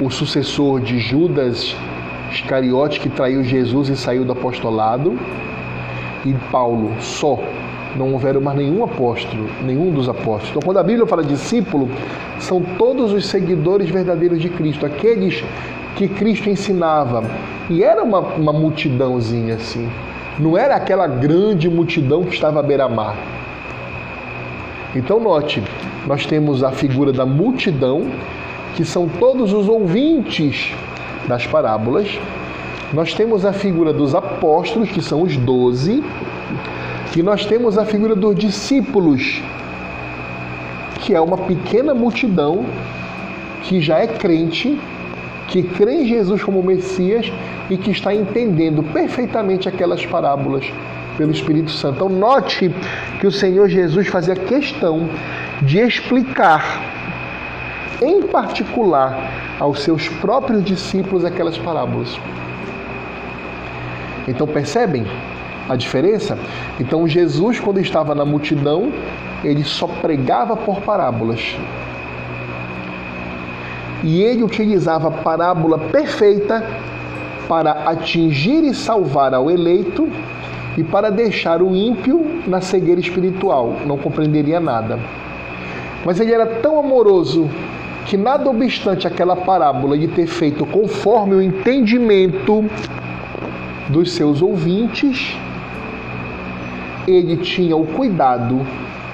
o 0.00 0.10
sucessor 0.10 0.80
de 0.80 0.98
Judas 0.98 1.76
Iscariote 2.30 2.98
que 2.98 3.10
traiu 3.10 3.44
Jesus 3.44 3.88
e 3.88 3.96
saiu 3.96 4.24
do 4.24 4.32
apostolado, 4.32 5.18
e 6.24 6.34
Paulo 6.50 6.90
só. 7.00 7.38
Não 7.94 8.12
houveram 8.12 8.40
mais 8.40 8.56
nenhum 8.56 8.82
apóstolo, 8.84 9.48
nenhum 9.62 9.90
dos 9.90 10.08
apóstolos. 10.08 10.48
Então, 10.50 10.62
quando 10.62 10.78
a 10.78 10.82
Bíblia 10.82 11.06
fala 11.06 11.22
discípulo, 11.22 11.90
são 12.38 12.62
todos 12.78 13.12
os 13.12 13.26
seguidores 13.26 13.90
verdadeiros 13.90 14.40
de 14.40 14.48
Cristo, 14.48 14.86
aqueles 14.86 15.44
que 15.96 16.08
Cristo 16.08 16.48
ensinava. 16.48 17.22
E 17.68 17.84
era 17.84 18.02
uma, 18.02 18.20
uma 18.20 18.52
multidãozinha 18.52 19.56
assim. 19.56 19.88
Não 20.38 20.56
era 20.56 20.74
aquela 20.74 21.06
grande 21.06 21.68
multidão 21.68 22.24
que 22.24 22.34
estava 22.34 22.60
à 22.60 22.62
beira-mar. 22.62 23.14
Então, 24.94 25.20
note, 25.20 25.62
nós 26.06 26.26
temos 26.26 26.62
a 26.64 26.70
figura 26.70 27.12
da 27.12 27.24
multidão, 27.24 28.10
que 28.74 28.84
são 28.84 29.08
todos 29.08 29.52
os 29.52 29.68
ouvintes 29.68 30.74
das 31.28 31.46
parábolas. 31.46 32.08
Nós 32.92 33.14
temos 33.14 33.46
a 33.46 33.54
figura 33.54 33.90
dos 33.90 34.14
apóstolos, 34.14 34.90
que 34.90 35.00
são 35.00 35.22
os 35.22 35.34
doze, 35.36 36.04
e 37.16 37.22
nós 37.22 37.46
temos 37.46 37.78
a 37.78 37.86
figura 37.86 38.14
dos 38.14 38.36
discípulos, 38.36 39.42
que 41.00 41.14
é 41.14 41.20
uma 41.20 41.38
pequena 41.38 41.94
multidão 41.94 42.66
que 43.62 43.80
já 43.80 43.98
é 43.98 44.06
crente, 44.06 44.78
que 45.48 45.62
crê 45.62 46.02
em 46.02 46.06
Jesus 46.06 46.42
como 46.42 46.62
Messias 46.62 47.32
e 47.70 47.78
que 47.78 47.90
está 47.90 48.14
entendendo 48.14 48.82
perfeitamente 48.82 49.68
aquelas 49.68 50.04
parábolas 50.04 50.64
pelo 51.16 51.30
Espírito 51.30 51.70
Santo. 51.70 51.96
Então, 51.96 52.08
note 52.08 52.74
que 53.20 53.26
o 53.26 53.32
Senhor 53.32 53.68
Jesus 53.68 54.08
fazia 54.08 54.36
questão 54.36 55.08
de 55.62 55.78
explicar, 55.78 56.80
em 58.02 58.22
particular, 58.22 59.30
aos 59.58 59.80
seus 59.80 60.08
próprios 60.08 60.62
discípulos 60.64 61.24
aquelas 61.24 61.56
parábolas. 61.56 62.18
Então 64.32 64.46
percebem 64.46 65.06
a 65.68 65.76
diferença? 65.76 66.38
Então 66.80 67.06
Jesus, 67.06 67.60
quando 67.60 67.78
estava 67.78 68.14
na 68.14 68.24
multidão, 68.24 68.92
ele 69.44 69.62
só 69.62 69.86
pregava 69.86 70.56
por 70.56 70.80
parábolas. 70.80 71.56
E 74.02 74.20
ele 74.22 74.42
utilizava 74.42 75.08
a 75.08 75.10
parábola 75.10 75.78
perfeita 75.78 76.66
para 77.46 77.70
atingir 77.86 78.64
e 78.64 78.74
salvar 78.74 79.34
ao 79.34 79.50
eleito 79.50 80.08
e 80.76 80.82
para 80.82 81.10
deixar 81.10 81.62
o 81.62 81.76
ímpio 81.76 82.42
na 82.46 82.60
cegueira 82.60 83.00
espiritual, 83.00 83.76
não 83.86 83.98
compreenderia 83.98 84.58
nada. 84.58 84.98
Mas 86.04 86.18
ele 86.18 86.32
era 86.32 86.46
tão 86.46 86.78
amoroso 86.78 87.48
que, 88.06 88.16
nada 88.16 88.48
obstante 88.48 89.06
aquela 89.06 89.36
parábola 89.36 89.96
de 89.96 90.08
ter 90.08 90.26
feito 90.26 90.66
conforme 90.66 91.34
o 91.34 91.42
entendimento 91.42 92.64
dos 93.88 94.12
seus 94.12 94.42
ouvintes, 94.42 95.36
ele 97.06 97.36
tinha 97.36 97.76
o 97.76 97.86
cuidado 97.86 98.64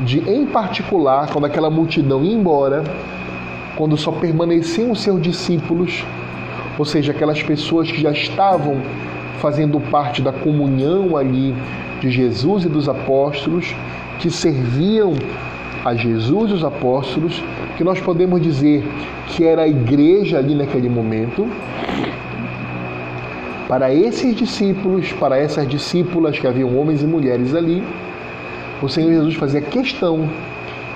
de, 0.01 0.19
em 0.31 0.47
particular, 0.47 1.29
quando 1.33 1.47
aquela 1.47 1.71
multidão 1.71 2.25
ia 2.25 2.35
embora, 2.35 2.85
quando 3.77 3.97
só 3.97 4.13
permaneciam 4.13 4.91
os 4.91 5.01
seus 5.01 5.21
discípulos, 5.21 6.05
ou 6.79 6.85
seja, 6.85 7.13
aquelas 7.13 7.43
pessoas 7.43 7.91
que 7.91 8.01
já 8.01 8.11
estavam 8.11 8.81
fazendo 9.39 9.81
parte 9.81 10.21
da 10.21 10.33
comunhão 10.33 11.17
ali 11.17 11.55
de 12.01 12.11
Jesus 12.11 12.65
e 12.65 12.69
dos 12.69 12.89
apóstolos, 12.89 13.75
que 14.19 14.31
serviam 14.31 15.15
a 15.85 15.95
Jesus 15.95 16.51
e 16.51 16.55
os 16.55 16.65
apóstolos, 16.65 17.43
que 17.77 17.85
nós 17.85 18.01
podemos 18.01 18.41
dizer 18.41 18.85
que 19.29 19.45
era 19.45 19.63
a 19.63 19.69
igreja 19.69 20.39
ali 20.39 20.55
naquele 20.55 20.89
momento. 20.89 21.49
Para 23.69 23.93
esses 23.93 24.35
discípulos, 24.35 25.13
para 25.13 25.37
essas 25.37 25.69
discípulas 25.69 26.39
que 26.39 26.47
haviam 26.47 26.75
homens 26.79 27.03
e 27.03 27.07
mulheres 27.07 27.55
ali, 27.55 27.85
o 28.81 28.89
Senhor 28.89 29.13
Jesus 29.13 29.35
fazia 29.35 29.61
questão 29.61 30.27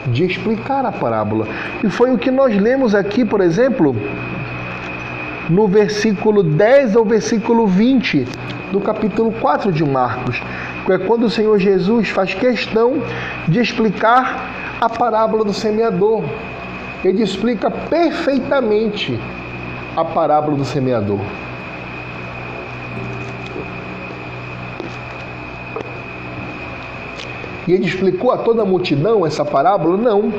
de 0.07 0.25
explicar 0.25 0.87
a 0.87 0.91
parábola. 0.91 1.47
E 1.85 1.91
foi 1.91 2.11
o 2.11 2.17
que 2.17 2.31
nós 2.31 2.59
lemos 2.59 2.95
aqui, 2.95 3.27
por 3.27 3.43
exemplo, 3.43 3.95
no 5.51 5.69
versículo 5.69 6.43
10 6.43 6.97
ao 6.97 7.05
versículo 7.05 7.67
20 7.67 8.27
do 8.73 8.81
capítulo 8.81 9.33
4 9.33 9.71
de 9.71 9.85
Marcos, 9.85 10.41
que 10.87 10.93
é 10.93 10.99
quando 10.99 11.25
o 11.25 11.31
Senhor 11.31 11.59
Jesus 11.59 12.09
faz 12.09 12.33
questão 12.33 13.03
de 13.47 13.61
explicar 13.61 14.49
a 14.81 14.89
parábola 14.89 15.45
do 15.45 15.53
semeador. 15.53 16.25
Ele 17.05 17.23
explica 17.23 17.71
perfeitamente 17.71 19.21
a 19.95 20.03
parábola 20.07 20.57
do 20.57 20.65
semeador. 20.65 21.21
E 27.66 27.72
ele 27.72 27.87
explicou 27.87 28.33
a 28.33 28.38
toda 28.38 28.62
a 28.62 28.64
multidão 28.64 29.25
essa 29.25 29.44
parábola? 29.44 29.96
Não. 29.96 30.33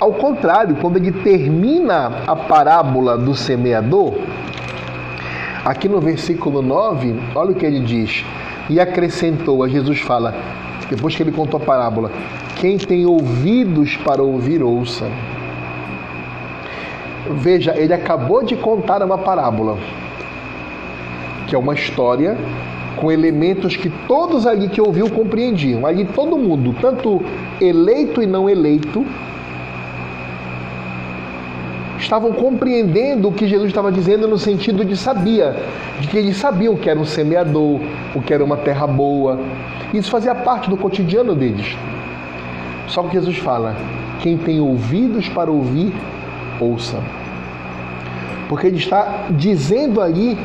Ao 0.00 0.12
contrário, 0.12 0.76
quando 0.80 0.96
ele 0.96 1.12
termina 1.12 2.22
a 2.26 2.34
parábola 2.34 3.16
do 3.16 3.34
semeador, 3.36 4.14
aqui 5.64 5.88
no 5.88 6.00
versículo 6.00 6.60
9, 6.60 7.14
olha 7.34 7.52
o 7.52 7.54
que 7.54 7.64
ele 7.64 7.80
diz. 7.80 8.24
E 8.68 8.80
acrescentou, 8.80 9.62
a 9.62 9.68
Jesus 9.68 10.00
fala: 10.00 10.34
depois 10.90 11.14
que 11.14 11.22
ele 11.22 11.30
contou 11.30 11.60
a 11.60 11.64
parábola: 11.64 12.10
quem 12.56 12.76
tem 12.76 13.06
ouvidos 13.06 13.96
para 13.98 14.22
ouvir, 14.22 14.62
ouça. 14.62 15.06
Veja, 17.30 17.74
ele 17.76 17.94
acabou 17.94 18.42
de 18.42 18.56
contar 18.56 19.02
uma 19.02 19.16
parábola, 19.16 19.78
que 21.46 21.54
é 21.54 21.58
uma 21.58 21.74
história 21.74 22.36
com 22.96 23.10
elementos 23.10 23.76
que 23.76 23.90
todos 24.06 24.46
ali 24.46 24.68
que 24.68 24.80
ouviu 24.80 25.10
compreendiam. 25.10 25.86
Ali 25.86 26.04
todo 26.04 26.36
mundo, 26.36 26.74
tanto 26.80 27.22
eleito 27.60 28.22
e 28.22 28.26
não 28.26 28.48
eleito, 28.48 29.04
estavam 31.98 32.32
compreendendo 32.32 33.28
o 33.28 33.32
que 33.32 33.46
Jesus 33.46 33.68
estava 33.68 33.90
dizendo 33.90 34.26
no 34.28 34.38
sentido 34.38 34.84
de 34.84 34.96
sabia, 34.96 35.56
de 36.00 36.08
que 36.08 36.16
eles 36.18 36.36
sabiam 36.36 36.76
que 36.76 36.90
era 36.90 36.98
um 36.98 37.04
semeador, 37.04 37.80
o 38.14 38.20
que 38.20 38.34
era 38.34 38.44
uma 38.44 38.56
terra 38.56 38.86
boa. 38.86 39.40
Isso 39.94 40.10
fazia 40.10 40.34
parte 40.34 40.68
do 40.68 40.76
cotidiano 40.76 41.34
deles. 41.34 41.76
Só 42.88 43.02
que 43.04 43.14
Jesus 43.14 43.38
fala: 43.38 43.76
quem 44.20 44.36
tem 44.36 44.60
ouvidos 44.60 45.28
para 45.28 45.50
ouvir, 45.50 45.94
ouça. 46.60 47.00
Porque 48.48 48.66
ele 48.66 48.76
está 48.76 49.26
dizendo 49.30 50.00
ali 50.00 50.36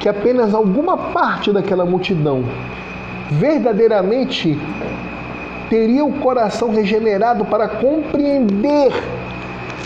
que 0.00 0.08
apenas 0.08 0.54
alguma 0.54 0.96
parte 0.96 1.52
daquela 1.52 1.84
multidão 1.84 2.44
verdadeiramente 3.30 4.58
teria 5.68 6.04
o 6.04 6.12
coração 6.12 6.70
regenerado 6.70 7.44
para 7.44 7.68
compreender 7.68 8.92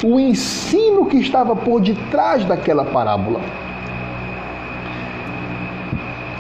o 0.05 0.19
ensino 0.19 1.07
que 1.07 1.19
estava 1.19 1.55
por 1.57 1.81
detrás 1.81 2.45
daquela 2.45 2.85
parábola. 2.85 3.41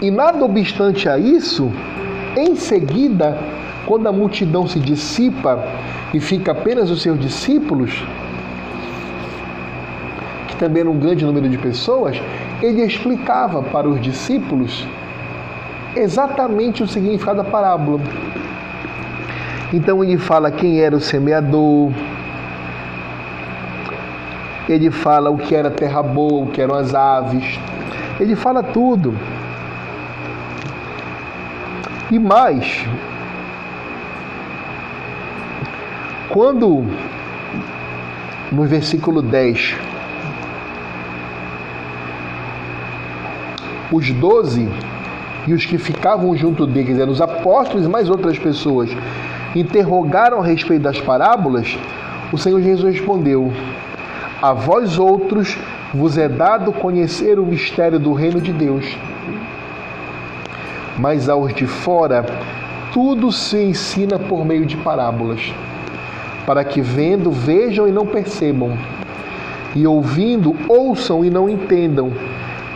E 0.01 0.11
nada 0.11 0.45
obstante 0.45 1.09
a 1.09 1.19
isso, 1.19 1.73
em 2.37 2.55
seguida, 2.55 3.39
quando 3.85 4.07
a 4.07 4.13
multidão 4.13 4.67
se 4.67 4.79
dissipa 4.79 5.65
e 6.15 6.21
fica 6.21 6.53
apenas 6.53 6.91
os 6.91 7.03
seus 7.03 7.19
discípulos, 7.19 8.05
que 10.47 10.57
também 10.57 10.83
era 10.83 10.91
um 10.91 10.99
grande 10.99 11.25
número 11.25 11.49
de 11.49 11.59
pessoas, 11.59 12.21
ele 12.63 12.83
explicava 12.83 13.63
para 13.63 13.89
os 13.89 14.01
discípulos 14.01 14.87
exatamente 15.95 16.83
o 16.83 16.89
significado 16.89 17.43
da 17.43 17.49
parábola. 17.49 18.01
Então 19.73 20.03
ele 20.03 20.19
fala 20.19 20.51
quem 20.51 20.81
era 20.81 20.97
o 20.97 21.01
semeador, 21.01 21.93
ele 24.69 24.91
fala 24.91 25.31
o 25.31 25.39
que 25.39 25.55
era 25.55 25.71
terra 25.71 26.03
boa, 26.03 26.45
o 26.45 26.51
que 26.51 26.61
eram 26.61 26.75
as 26.75 26.95
aves, 26.95 27.59
ele 28.19 28.35
fala 28.35 28.63
tudo. 28.63 29.15
E 32.11 32.19
mais, 32.19 32.87
quando 36.31 36.87
no 38.51 38.65
versículo 38.65 39.21
10, 39.21 39.77
os 43.93 44.11
doze 44.13 44.69
e 45.47 45.55
os 45.55 45.65
que 45.65 45.79
ficavam 45.79 46.37
junto 46.37 46.67
deles, 46.67 46.99
eram 46.99 47.13
os 47.13 47.21
apóstolos 47.21 47.87
e 47.87 47.89
mais 47.89 48.11
outras 48.11 48.39
pessoas, 48.39 48.91
interrogaram 49.55 50.41
a 50.41 50.45
respeito 50.45 50.83
das 50.83 51.01
parábolas, 51.01 51.79
o 52.33 52.37
Senhor 52.37 52.61
Jesus 52.61 52.95
respondeu: 52.95 53.53
a 54.41 54.53
vós 54.53 55.01
outros 55.01 55.59
vos 55.93 56.17
é 56.17 56.29
dado 56.29 56.73
conhecer 56.73 57.41
o 57.41 57.47
mistério 57.47 57.99
do 57.99 58.13
reino 58.13 58.41
de 58.41 58.53
Deus. 58.53 58.85
Mas 60.97 61.29
aos 61.29 61.53
de 61.53 61.67
fora, 61.67 62.25
tudo 62.93 63.33
se 63.33 63.57
ensina 63.57 64.17
por 64.17 64.45
meio 64.45 64.65
de 64.65 64.77
parábolas, 64.77 65.53
para 66.47 66.63
que 66.63 66.81
vendo, 66.81 67.33
vejam 67.33 67.89
e 67.89 67.91
não 67.91 68.07
percebam, 68.07 68.79
e 69.75 69.85
ouvindo, 69.89 70.55
ouçam 70.69 71.25
e 71.25 71.31
não 71.31 71.49
entendam, 71.49 72.13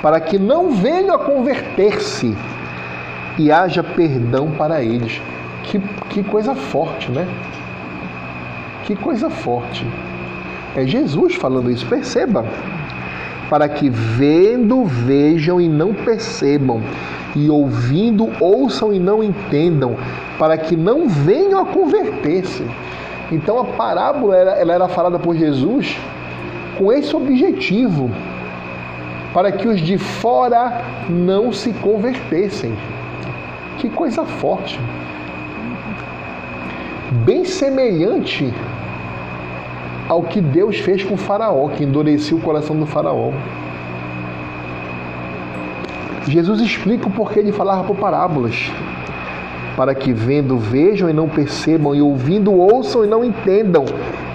para 0.03 0.21
que 0.21 0.39
não 0.39 0.73
venham 0.73 1.15
a 1.15 1.19
converter-se 1.19 2.37
e 3.39 3.53
haja 3.53 3.83
perdão 3.85 4.51
para 4.51 4.83
eles. 4.83 5.23
Que, 5.63 5.79
que 6.11 6.25
coisa 6.25 6.57
forte, 6.57 7.11
né? 7.11 7.27
Que 8.85 8.97
coisa 8.97 9.31
forte. 9.31 9.87
É 10.77 10.85
Jesus 10.85 11.37
falando 11.37 11.71
isso, 11.71 11.87
perceba. 11.87 12.45
Para 13.49 13.69
que 13.69 13.89
vendo, 13.89 14.85
vejam 14.85 15.61
e 15.61 15.69
não 15.69 15.95
percebam, 15.95 16.83
e 17.37 17.49
ouvindo, 17.49 18.31
ouçam 18.41 18.93
e 18.93 18.99
não 18.99 19.23
entendam, 19.23 19.95
para 20.39 20.57
que 20.57 20.75
não 20.75 21.07
venham 21.07 21.61
a 21.61 21.67
converter-se. 21.67 22.67
Então 23.31 23.61
a 23.61 23.65
parábola 23.65 24.37
era, 24.37 24.51
ela 24.53 24.73
era 24.73 24.89
falada 24.89 25.19
por 25.19 25.37
Jesus 25.37 25.99
com 26.79 26.93
esse 26.93 27.15
objetivo, 27.15 28.11
para 29.33 29.51
que 29.51 29.67
os 29.67 29.81
de 29.81 29.97
fora 29.97 30.83
não 31.09 31.53
se 31.53 31.73
convertessem. 31.73 32.77
Que 33.79 33.89
coisa 33.89 34.25
forte. 34.25 34.79
Bem 37.25 37.45
semelhante 37.45 38.53
ao 40.09 40.23
que 40.23 40.41
Deus 40.41 40.79
fez 40.79 41.03
com 41.03 41.17
Faraó, 41.17 41.69
que 41.69 41.85
endureceu 41.85 42.37
o 42.37 42.41
coração 42.41 42.77
do 42.77 42.87
Faraó. 42.87 43.33
Jesus 46.29 46.61
explica 46.61 47.09
o 47.09 47.11
porquê 47.11 47.43
de 47.43 47.53
falar 47.53 47.83
por 47.85 47.97
parábolas. 47.97 48.71
Para 49.77 49.95
que 49.95 50.13
vendo 50.13 50.59
vejam 50.59 51.09
e 51.09 51.13
não 51.15 51.29
percebam, 51.29 51.95
e 51.95 52.03
ouvindo 52.03 52.53
ouçam 52.53 53.05
e 53.05 53.09
não 53.09 53.25
entendam, 53.25 53.87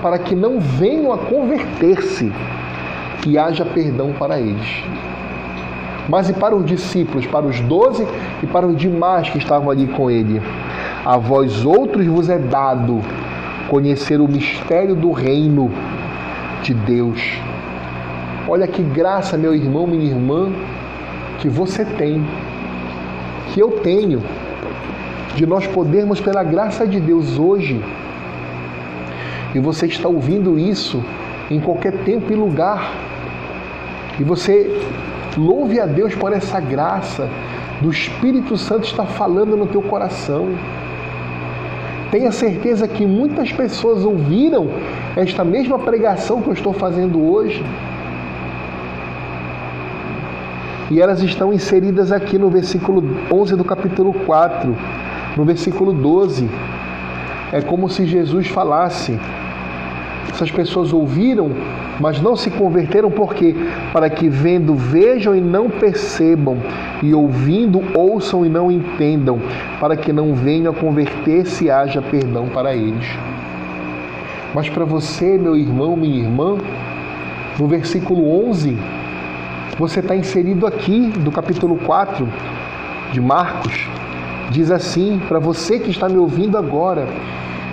para 0.01 0.17
que 0.17 0.35
não 0.35 0.59
venham 0.59 1.13
a 1.13 1.17
converter-se 1.17 2.31
e 3.25 3.37
haja 3.37 3.65
perdão 3.65 4.13
para 4.13 4.39
eles. 4.39 4.83
Mas 6.09 6.29
e 6.29 6.33
para 6.33 6.55
os 6.55 6.65
discípulos, 6.65 7.25
para 7.25 7.45
os 7.45 7.59
doze 7.61 8.07
e 8.41 8.47
para 8.47 8.65
os 8.65 8.77
demais 8.77 9.29
que 9.29 9.37
estavam 9.37 9.69
ali 9.69 9.87
com 9.87 10.09
ele? 10.09 10.41
A 11.05 11.17
vós 11.17 11.65
outros 11.65 12.05
vos 12.05 12.29
é 12.29 12.37
dado 12.37 13.01
conhecer 13.69 14.21
o 14.21 14.27
mistério 14.27 14.95
do 14.95 15.11
reino 15.11 15.71
de 16.63 16.73
Deus. 16.73 17.21
Olha 18.47 18.65
que 18.65 18.81
graça, 18.81 19.37
meu 19.37 19.53
irmão, 19.53 19.85
minha 19.85 20.05
irmã, 20.05 20.49
que 21.39 21.49
você 21.49 21.83
tem, 21.83 22.25
que 23.53 23.59
eu 23.59 23.71
tenho, 23.83 24.23
de 25.35 25.45
nós 25.45 25.67
podermos, 25.67 26.21
pela 26.21 26.43
graça 26.43 26.87
de 26.87 26.99
Deus, 26.99 27.37
hoje, 27.37 27.83
e 29.53 29.59
você 29.59 29.85
está 29.85 30.07
ouvindo 30.07 30.57
isso 30.57 31.03
em 31.51 31.59
qualquer 31.59 31.91
tempo 32.03 32.31
e 32.31 32.35
lugar, 32.35 32.91
e 34.19 34.23
você 34.23 34.81
louve 35.37 35.79
a 35.79 35.85
Deus 35.85 36.15
por 36.15 36.33
essa 36.33 36.59
graça 36.59 37.29
do 37.81 37.91
Espírito 37.91 38.57
Santo 38.57 38.85
estar 38.85 39.05
falando 39.05 39.55
no 39.55 39.67
teu 39.67 39.81
coração. 39.81 40.49
Tenha 42.09 42.31
certeza 42.31 42.87
que 42.87 43.05
muitas 43.05 43.51
pessoas 43.51 44.03
ouviram 44.03 44.69
esta 45.15 45.43
mesma 45.43 45.77
pregação 45.77 46.41
que 46.41 46.49
eu 46.49 46.53
estou 46.53 46.73
fazendo 46.73 47.21
hoje. 47.21 47.63
E 50.89 51.01
elas 51.01 51.21
estão 51.21 51.53
inseridas 51.53 52.11
aqui 52.11 52.37
no 52.37 52.49
versículo 52.49 53.03
11 53.31 53.55
do 53.57 53.65
capítulo 53.65 54.13
4, 54.25 54.75
no 55.35 55.43
versículo 55.43 55.91
12. 55.91 56.49
É 57.51 57.61
como 57.61 57.89
se 57.89 58.05
Jesus 58.05 58.47
falasse: 58.47 59.19
essas 60.31 60.51
pessoas 60.51 60.93
ouviram, 60.93 61.49
mas 61.99 62.21
não 62.21 62.35
se 62.35 62.49
converteram, 62.49 63.09
por 63.09 63.33
quê? 63.33 63.55
Para 63.91 64.09
que 64.09 64.29
vendo 64.29 64.75
vejam 64.75 65.35
e 65.35 65.41
não 65.41 65.69
percebam, 65.69 66.57
e 67.01 67.13
ouvindo 67.13 67.81
ouçam 67.93 68.45
e 68.45 68.49
não 68.49 68.71
entendam, 68.71 69.39
para 69.79 69.95
que 69.95 70.13
não 70.13 70.33
venham 70.33 70.71
a 70.71 70.75
converter-se 70.75 71.65
e 71.65 71.71
haja 71.71 72.01
perdão 72.01 72.47
para 72.47 72.75
eles. 72.75 73.07
Mas 74.53 74.69
para 74.69 74.85
você, 74.85 75.37
meu 75.37 75.55
irmão, 75.55 75.95
minha 75.95 76.19
irmã, 76.19 76.57
no 77.59 77.67
versículo 77.67 78.49
11, 78.49 78.77
você 79.77 79.99
está 79.99 80.15
inserido 80.15 80.65
aqui 80.65 81.11
do 81.19 81.31
capítulo 81.31 81.77
4 81.85 82.27
de 83.11 83.21
Marcos. 83.21 83.87
Diz 84.49 84.71
assim: 84.71 85.19
para 85.27 85.39
você 85.39 85.79
que 85.79 85.91
está 85.91 86.07
me 86.07 86.17
ouvindo 86.17 86.57
agora 86.57 87.07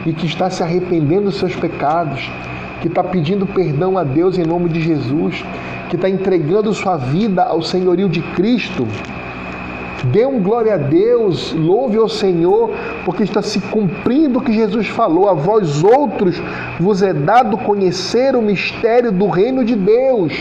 e 0.06 0.12
que 0.12 0.26
está 0.26 0.50
se 0.50 0.62
arrependendo 0.62 1.24
dos 1.24 1.36
seus 1.36 1.54
pecados, 1.56 2.30
que 2.80 2.88
está 2.88 3.02
pedindo 3.02 3.46
perdão 3.46 3.96
a 3.96 4.04
Deus 4.04 4.38
em 4.38 4.44
nome 4.44 4.68
de 4.68 4.80
Jesus, 4.80 5.44
que 5.88 5.96
está 5.96 6.08
entregando 6.08 6.72
sua 6.72 6.96
vida 6.96 7.42
ao 7.42 7.62
senhorio 7.62 8.08
de 8.08 8.20
Cristo, 8.20 8.86
Dê 10.12 10.26
um 10.26 10.42
glória 10.42 10.74
a 10.74 10.76
Deus, 10.76 11.54
louve 11.54 11.96
ao 11.96 12.08
Senhor, 12.08 12.70
porque 13.06 13.22
está 13.22 13.40
se 13.40 13.58
cumprindo 13.58 14.38
o 14.38 14.42
que 14.42 14.52
Jesus 14.52 14.86
falou. 14.88 15.28
A 15.28 15.32
vós 15.32 15.82
outros 15.82 16.40
vos 16.78 17.02
é 17.02 17.14
dado 17.14 17.56
conhecer 17.56 18.36
o 18.36 18.42
mistério 18.42 19.10
do 19.10 19.28
reino 19.28 19.64
de 19.64 19.74
Deus. 19.74 20.34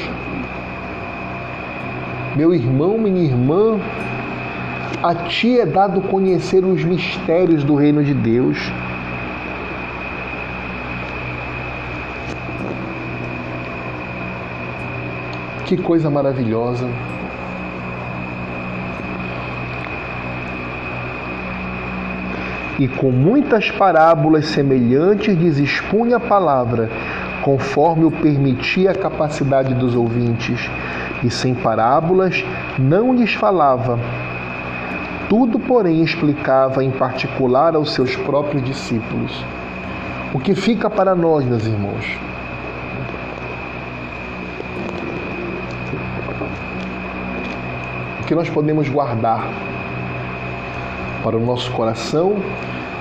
Meu 2.36 2.53
irmão, 2.53 2.97
minha 2.97 3.24
irmã, 3.24 3.80
A 5.01 5.16
ti 5.16 5.59
é 5.59 5.66
dado 5.66 5.99
conhecer 6.01 6.64
os 6.64 6.82
mistérios 6.86 7.61
do 7.64 7.76
reino 7.76 8.01
de 8.03 8.14
Deus. 8.14 8.57
Que 15.66 15.78
coisa 15.78 16.09
maravilhosa. 16.09 16.88
E 22.80 22.88
com 22.88 23.11
muitas 23.11 23.72
parábolas 23.72 24.47
semelhantes 24.47 25.38
lhes 25.38 25.57
expunha 25.57 26.18
a 26.18 26.20
palavra, 26.20 26.89
conforme 27.43 28.03
o 28.03 28.11
permitia 28.11 28.91
a 28.91 28.95
capacidade 28.95 29.74
dos 29.76 29.95
ouvintes, 29.95 30.70
e 31.24 31.30
sem 31.30 31.53
parábolas 31.53 32.43
não 32.78 33.14
lhes 33.14 33.34
falava. 33.34 33.99
Tudo, 35.30 35.59
porém, 35.59 36.03
explicava 36.03 36.84
em 36.84 36.91
particular 36.91 37.76
aos 37.76 37.93
seus 37.93 38.16
próprios 38.16 38.64
discípulos. 38.66 39.45
O 40.34 40.39
que 40.39 40.55
fica 40.55 40.89
para 40.89 41.16
nós, 41.16 41.45
meus 41.45 41.66
irmãos? 41.66 42.32
Que 48.34 48.36
nós 48.36 48.49
podemos 48.49 48.89
guardar 48.89 49.47
para 51.23 51.38
o 51.38 51.39
nosso 51.39 51.71
coração, 51.71 52.36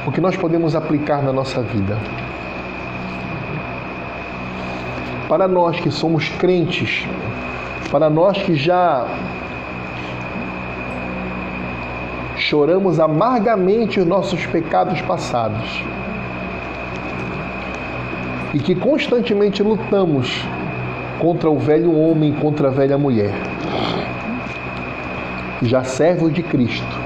o 0.06 0.12
que 0.12 0.20
nós 0.20 0.36
podemos 0.36 0.76
aplicar 0.76 1.22
na 1.22 1.32
nossa 1.32 1.62
vida. 1.62 1.96
Para 5.30 5.48
nós 5.48 5.80
que 5.80 5.90
somos 5.90 6.28
crentes, 6.28 7.08
para 7.90 8.10
nós 8.10 8.36
que 8.42 8.54
já 8.54 9.06
choramos 12.36 13.00
amargamente 13.00 14.00
os 14.00 14.06
nossos 14.06 14.44
pecados 14.44 15.00
passados 15.00 15.82
e 18.52 18.58
que 18.58 18.74
constantemente 18.74 19.62
lutamos 19.62 20.44
contra 21.18 21.48
o 21.48 21.58
velho 21.58 21.96
homem, 21.98 22.34
contra 22.34 22.68
a 22.68 22.70
velha 22.70 22.98
mulher. 22.98 23.51
Já 25.62 25.84
servos 25.84 26.34
de 26.34 26.42
Cristo, 26.42 26.98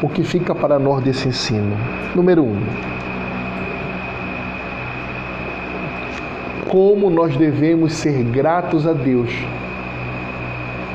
o 0.00 0.08
que 0.08 0.22
fica 0.22 0.54
para 0.54 0.78
nós 0.78 1.02
desse 1.02 1.26
ensino? 1.26 1.76
Número 2.14 2.44
um. 2.44 2.56
Como 6.68 7.10
nós 7.10 7.36
devemos 7.36 7.92
ser 7.94 8.22
gratos 8.22 8.86
a 8.86 8.92
Deus, 8.92 9.30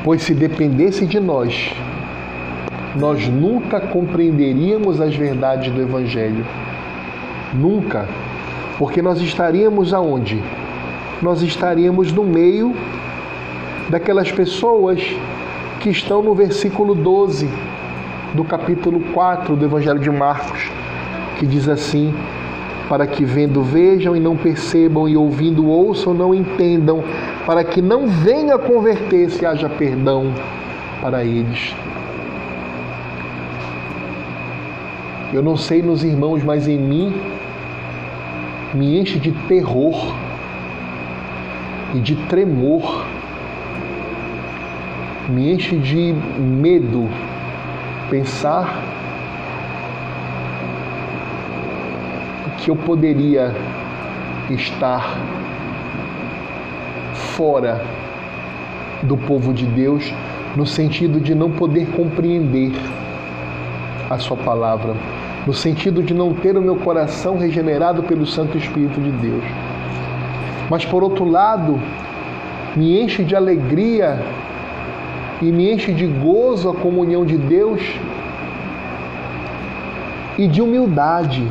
pois 0.01 0.22
se 0.22 0.34
dependesse 0.34 1.05
de 1.05 1.20
nós, 1.20 1.74
nós 2.95 3.28
nunca 3.28 3.82
compreenderíamos 3.82 5.01
as 5.01 5.13
verdades 5.13 5.74
do 5.74 5.82
Evangelho. 5.82 6.45
Nunca. 7.53 8.07
Porque 8.78 9.01
nós 9.01 9.22
estaríamos 9.22 9.93
aonde? 9.93 10.41
Nós 11.22 11.41
estaríamos 11.41 12.13
no 12.13 12.24
meio 12.24 12.74
daquelas 13.89 14.32
pessoas 14.32 15.01
que 15.80 15.89
estão 15.89 16.21
no 16.21 16.36
versículo 16.36 16.93
12 16.93 17.49
do 18.34 18.43
capítulo 18.43 18.99
4 19.13 19.55
do 19.55 19.65
Evangelho 19.65 19.99
de 19.99 20.11
Marcos, 20.11 20.69
que 21.38 21.45
diz 21.45 21.67
assim: 21.67 22.13
Para 22.88 23.07
que 23.07 23.23
vendo 23.23 23.63
vejam 23.63 24.15
e 24.15 24.19
não 24.19 24.36
percebam, 24.36 25.07
e 25.07 25.15
ouvindo 25.15 25.67
ouçam 25.67 26.13
não 26.13 26.36
entendam, 26.36 27.03
para 27.45 27.63
que 27.63 27.82
não 27.82 28.07
venha 28.07 28.57
converter-se 28.57 29.45
haja 29.45 29.69
perdão 29.69 30.34
para 31.01 31.23
eles. 31.23 31.73
Eu 35.32 35.43
não 35.43 35.55
sei 35.55 35.82
nos 35.82 36.03
irmãos, 36.03 36.43
mas 36.43 36.67
em 36.67 36.77
mim 36.77 37.13
me 38.73 38.99
enche 38.99 39.19
de 39.19 39.32
terror 39.32 40.15
e 41.93 41.99
de 41.99 42.15
tremor, 42.27 43.05
me 45.30 45.53
enche 45.53 45.75
de 45.77 46.13
medo 46.39 47.07
pensar 48.09 48.84
que 52.57 52.71
eu 52.71 52.75
poderia 52.75 53.53
estar 54.49 55.17
fora 57.13 57.80
do 59.03 59.15
povo 59.15 59.53
de 59.53 59.65
Deus 59.65 60.11
no 60.55 60.65
sentido 60.65 61.19
de 61.19 61.36
não 61.36 61.51
poder 61.51 61.88
compreender 61.91 62.71
a 64.09 64.17
sua 64.17 64.36
palavra, 64.36 64.95
no 65.45 65.53
sentido 65.53 66.01
de 66.01 66.13
não 66.13 66.34
ter 66.34 66.57
o 66.57 66.61
meu 66.61 66.75
coração 66.77 67.38
regenerado 67.38 68.01
pelo 68.03 68.25
Santo 68.25 68.57
Espírito 68.57 68.99
de 68.99 69.11
Deus. 69.11 69.43
Mas 70.69 70.84
por 70.86 71.03
outro 71.03 71.23
lado, 71.23 71.80
me 72.75 72.99
enche 72.99 73.23
de 73.23 73.36
alegria 73.36 74.19
e 75.41 75.51
me 75.51 75.73
enche 75.73 75.93
de 75.93 76.05
gozo 76.05 76.69
a 76.69 76.73
comunhão 76.73 77.25
de 77.25 77.37
Deus 77.37 77.81
e 80.37 80.47
de 80.47 80.61
humildade 80.61 81.45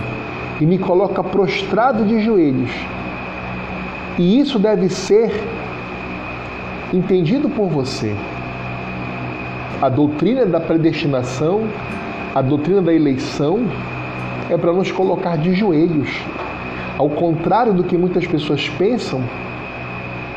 e 0.61 0.66
me 0.66 0.78
coloca 0.78 1.22
prostrado 1.22 2.05
de 2.05 2.20
joelhos. 2.20 2.70
E 4.18 4.39
isso 4.39 4.59
deve 4.59 4.89
ser 4.89 5.30
entendido 6.93 7.49
por 7.49 7.68
você. 7.68 8.14
A 9.80 9.89
doutrina 9.89 10.45
da 10.45 10.59
predestinação, 10.59 11.68
a 12.34 12.43
doutrina 12.43 12.82
da 12.82 12.93
eleição 12.93 13.61
é 14.51 14.57
para 14.57 14.72
nos 14.72 14.91
colocar 14.91 15.36
de 15.36 15.55
joelhos. 15.55 16.09
Ao 16.99 17.09
contrário 17.09 17.72
do 17.72 17.84
que 17.84 17.97
muitas 17.97 18.26
pessoas 18.26 18.68
pensam, 18.70 19.22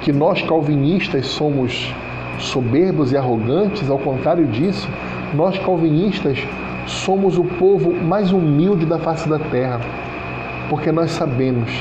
que 0.01 0.11
nós 0.11 0.41
calvinistas 0.41 1.27
somos 1.27 1.93
soberbos 2.39 3.11
e 3.11 3.17
arrogantes, 3.17 3.89
ao 3.89 3.99
contrário 3.99 4.47
disso, 4.47 4.87
nós 5.33 5.57
calvinistas 5.59 6.39
somos 6.87 7.37
o 7.37 7.43
povo 7.43 7.93
mais 7.93 8.31
humilde 8.31 8.85
da 8.85 8.97
face 8.97 9.29
da 9.29 9.39
terra, 9.39 9.79
porque 10.69 10.91
nós 10.91 11.11
sabemos 11.11 11.71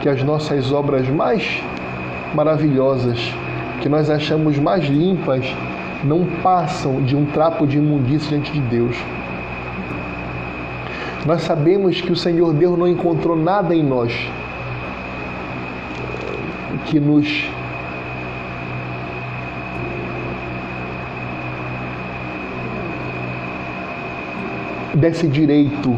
que 0.00 0.08
as 0.08 0.22
nossas 0.22 0.72
obras 0.72 1.08
mais 1.08 1.62
maravilhosas, 2.34 3.18
que 3.80 3.88
nós 3.88 4.10
achamos 4.10 4.58
mais 4.58 4.84
limpas, 4.84 5.46
não 6.04 6.24
passam 6.42 7.02
de 7.02 7.16
um 7.16 7.24
trapo 7.26 7.66
de 7.66 7.78
imundícia 7.78 8.30
diante 8.30 8.52
de 8.52 8.60
Deus. 8.60 8.96
Nós 11.24 11.42
sabemos 11.42 12.00
que 12.00 12.12
o 12.12 12.16
Senhor 12.16 12.52
Deus 12.52 12.78
não 12.78 12.86
encontrou 12.86 13.36
nada 13.36 13.74
em 13.74 13.82
nós 13.82 14.12
que 16.86 17.00
nos 17.00 17.50
desse 24.96 25.28
direito 25.28 25.96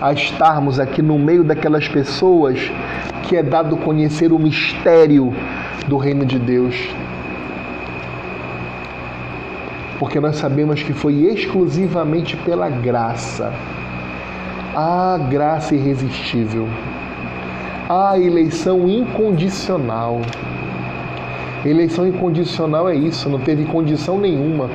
a 0.00 0.12
estarmos 0.12 0.78
aqui 0.78 1.02
no 1.02 1.18
meio 1.18 1.42
daquelas 1.42 1.88
pessoas 1.88 2.70
que 3.24 3.36
é 3.36 3.42
dado 3.42 3.76
conhecer 3.76 4.32
o 4.32 4.38
mistério 4.38 5.34
do 5.86 5.96
reino 5.96 6.24
de 6.24 6.38
Deus. 6.38 6.88
Porque 9.98 10.20
nós 10.20 10.36
sabemos 10.36 10.82
que 10.82 10.92
foi 10.92 11.14
exclusivamente 11.24 12.36
pela 12.36 12.68
graça. 12.68 13.52
A 14.74 15.18
graça 15.28 15.74
irresistível. 15.74 16.68
A 17.88 18.16
eleição 18.18 18.88
incondicional. 18.88 20.20
Eleição 21.66 22.06
incondicional 22.06 22.88
é 22.88 22.94
isso, 22.94 23.28
não 23.28 23.40
teve 23.40 23.64
condição 23.64 24.18
nenhuma. 24.18 24.70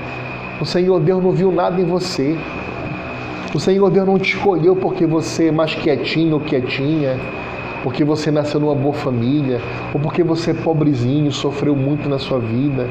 O 0.59 0.65
Senhor 0.65 0.99
Deus 0.99 1.23
não 1.23 1.31
viu 1.31 1.51
nada 1.51 1.79
em 1.79 1.85
você. 1.85 2.37
O 3.53 3.59
Senhor 3.59 3.91
Deus 3.91 4.07
não 4.07 4.17
te 4.17 4.35
escolheu 4.35 4.75
porque 4.75 5.05
você 5.05 5.49
é 5.49 5.51
mais 5.51 5.75
quietinho 5.75 6.33
ou 6.33 6.39
quietinha, 6.39 7.19
porque 7.83 8.03
você 8.03 8.31
nasceu 8.31 8.59
numa 8.59 8.73
boa 8.73 8.95
família, 8.95 9.61
ou 9.93 9.99
porque 9.99 10.23
você 10.23 10.49
é 10.51 10.53
pobrezinho, 10.55 11.31
sofreu 11.31 11.75
muito 11.75 12.09
na 12.09 12.17
sua 12.17 12.39
vida, 12.39 12.89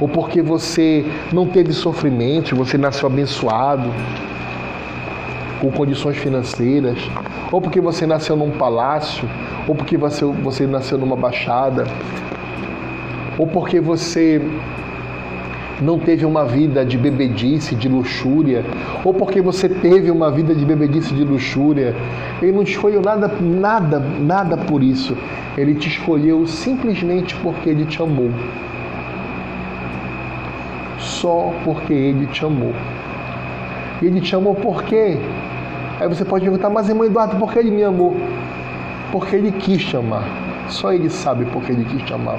ou 0.00 0.08
porque 0.08 0.40
você 0.40 1.04
não 1.30 1.46
teve 1.46 1.74
sofrimento, 1.74 2.56
você 2.56 2.78
nasceu 2.78 3.06
abençoado, 3.06 3.90
com 5.60 5.70
condições 5.70 6.16
financeiras, 6.16 6.96
ou 7.50 7.60
porque 7.60 7.78
você 7.78 8.06
nasceu 8.06 8.34
num 8.34 8.50
palácio, 8.50 9.28
ou 9.68 9.74
porque 9.74 9.98
você, 9.98 10.24
você 10.24 10.66
nasceu 10.66 10.96
numa 10.96 11.16
baixada, 11.16 11.84
ou 13.36 13.46
porque 13.46 13.78
você 13.78 14.40
não 15.82 15.98
teve 15.98 16.24
uma 16.24 16.44
vida 16.44 16.84
de 16.84 16.96
bebedice, 16.96 17.74
de 17.74 17.88
luxúria, 17.88 18.64
ou 19.04 19.12
porque 19.12 19.40
você 19.40 19.68
teve 19.68 20.10
uma 20.10 20.30
vida 20.30 20.54
de 20.54 20.64
bebedice, 20.64 21.12
de 21.12 21.24
luxúria. 21.24 21.94
Ele 22.40 22.52
não 22.52 22.62
escolheu 22.62 23.02
nada, 23.02 23.28
nada, 23.40 23.98
nada 23.98 24.56
por 24.56 24.82
isso. 24.82 25.16
Ele 25.56 25.74
te 25.74 25.88
escolheu 25.88 26.46
simplesmente 26.46 27.34
porque 27.36 27.68
ele 27.68 27.84
te 27.84 28.00
amou. 28.00 28.30
Só 30.98 31.52
porque 31.64 31.92
ele 31.92 32.26
te 32.26 32.44
amou. 32.44 32.72
Ele 34.00 34.20
te 34.20 34.34
amou 34.34 34.54
por 34.54 34.82
quê? 34.84 35.18
Aí 36.00 36.08
você 36.08 36.24
pode 36.24 36.44
perguntar, 36.44 36.70
mas 36.70 36.88
irmão 36.88 37.04
Eduardo, 37.04 37.36
por 37.36 37.52
que 37.52 37.58
ele 37.58 37.70
me 37.70 37.84
amou? 37.84 38.16
Porque 39.10 39.36
ele 39.36 39.52
quis 39.52 39.84
te 39.84 39.96
amar. 39.96 40.24
Só 40.68 40.92
ele 40.92 41.10
sabe 41.10 41.44
por 41.46 41.62
que 41.62 41.72
ele 41.72 41.84
quis 41.84 42.02
te 42.02 42.14
amar. 42.14 42.38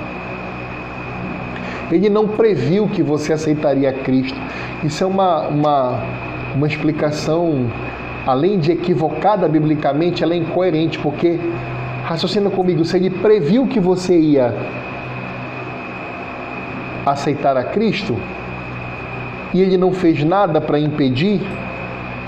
Ele 1.93 2.09
não 2.09 2.27
previu 2.27 2.87
que 2.87 3.03
você 3.03 3.33
aceitaria 3.33 3.93
Cristo. 3.93 4.39
Isso 4.83 5.03
é 5.03 5.07
uma, 5.07 5.47
uma, 5.47 6.03
uma 6.55 6.65
explicação, 6.65 7.67
além 8.25 8.57
de 8.57 8.71
equivocada 8.71 9.47
biblicamente, 9.47 10.23
ela 10.23 10.33
é 10.33 10.37
incoerente, 10.37 10.97
porque, 10.97 11.39
raciocina 12.03 12.49
comigo, 12.49 12.83
se 12.83 12.97
ele 12.97 13.11
previu 13.11 13.67
que 13.67 13.79
você 13.79 14.17
ia 14.17 14.55
aceitar 17.05 17.55
a 17.57 17.63
Cristo 17.63 18.17
e 19.53 19.61
ele 19.61 19.77
não 19.77 19.91
fez 19.91 20.23
nada 20.23 20.59
para 20.59 20.79
impedir, 20.79 21.41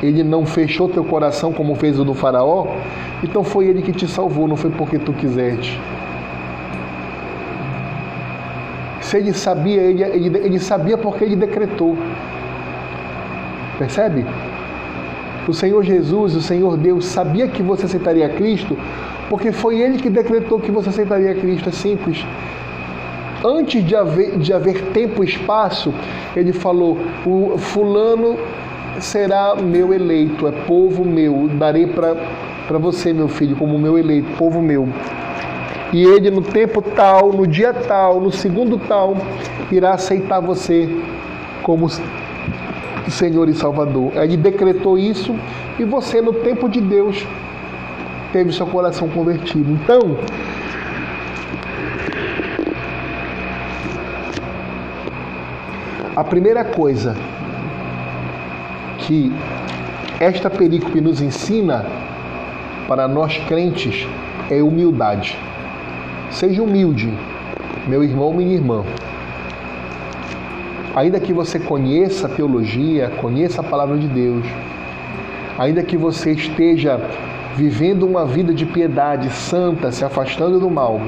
ele 0.04 0.24
não 0.24 0.46
fechou 0.46 0.88
teu 0.88 1.04
coração 1.04 1.52
como 1.52 1.74
fez 1.74 2.00
o 2.00 2.06
do 2.06 2.14
Faraó, 2.14 2.68
então 3.24 3.44
foi 3.44 3.66
ele 3.66 3.82
que 3.82 3.92
te 3.92 4.08
salvou, 4.08 4.48
não 4.48 4.56
foi 4.56 4.70
porque 4.70 5.00
tu 5.00 5.12
quiseste. 5.12 5.82
Se 9.16 9.20
ele 9.20 9.32
sabia, 9.34 9.82
ele, 9.82 10.04
ele, 10.04 10.38
ele 10.40 10.60
sabia 10.60 10.98
porque 10.98 11.24
ele 11.24 11.38
decretou. 11.38 11.96
Percebe? 13.80 14.26
O 15.48 15.54
Senhor 15.54 15.82
Jesus, 15.86 16.36
o 16.36 16.42
Senhor 16.42 16.76
Deus, 16.76 17.06
sabia 17.06 17.48
que 17.48 17.64
você 17.64 17.86
aceitaria 17.86 18.28
Cristo, 18.28 18.78
porque 19.30 19.54
foi 19.54 19.80
Ele 19.80 20.00
que 20.00 20.10
decretou 20.10 20.60
que 20.60 20.70
você 20.70 20.90
aceitaria 20.90 21.34
Cristo. 21.34 21.70
É 21.70 21.72
simples. 21.72 22.26
Antes 23.42 23.86
de 23.86 23.96
haver, 23.96 24.38
de 24.38 24.52
haver 24.52 24.82
tempo 24.88 25.24
e 25.24 25.28
espaço, 25.28 25.94
Ele 26.36 26.52
falou: 26.52 26.98
o 27.26 27.58
fulano 27.58 28.38
será 29.00 29.56
meu 29.56 29.94
eleito, 29.94 30.46
é 30.46 30.52
povo 30.52 31.06
meu, 31.06 31.50
darei 31.54 31.88
para 31.88 32.78
você, 32.80 33.14
meu 33.14 33.30
filho, 33.30 33.56
como 33.56 33.80
meu 33.80 33.98
eleito, 33.98 34.28
povo 34.38 34.62
meu 34.62 34.90
e 35.94 36.04
ele 36.04 36.30
no 36.30 36.42
tempo 36.42 36.82
tal, 36.82 37.32
no 37.32 37.46
dia 37.46 37.74
tal, 37.74 38.20
no 38.20 38.32
segundo 38.32 38.78
tal, 38.78 39.16
irá 39.72 39.94
aceitar 39.94 40.40
você 40.40 40.90
como 41.64 41.90
Senhor 43.10 43.48
e 43.50 43.54
Salvador. 43.54 44.12
Ele 44.16 44.38
decretou 44.38 44.98
isso 44.98 45.36
e 45.80 45.84
você, 45.84 46.22
no 46.22 46.34
tempo 46.34 46.68
de 46.68 46.82
Deus, 46.82 47.26
teve 48.32 48.52
seu 48.52 48.68
coração 48.68 49.08
convertido. 49.10 49.72
Então, 49.72 50.18
a 56.16 56.24
primeira 56.24 56.64
coisa 56.64 57.16
que 59.00 59.32
esta 60.20 60.50
perícope 60.50 61.00
nos 61.02 61.22
ensina 61.22 61.86
para 62.88 63.08
nós 63.08 63.38
crentes 63.48 64.08
é 64.50 64.62
humildade. 64.62 65.38
Seja 66.32 66.62
humilde, 66.62 67.14
meu 67.88 68.04
irmão, 68.04 68.34
minha 68.34 68.54
irmã. 68.54 68.84
Ainda 70.96 71.20
que 71.20 71.34
você 71.34 71.60
conheça 71.60 72.28
a 72.28 72.30
teologia, 72.30 73.12
conheça 73.22 73.62
a 73.62 73.64
palavra 73.64 73.98
de 73.98 74.08
Deus, 74.08 74.46
ainda 75.58 75.84
que 75.84 75.98
você 75.98 76.32
esteja 76.32 77.00
vivendo 77.56 78.04
uma 78.04 78.26
vida 78.26 78.54
de 78.54 78.66
piedade 78.66 79.30
santa, 79.30 79.92
se 79.92 80.04
afastando 80.04 80.60
do 80.60 80.70
mal, 80.70 81.02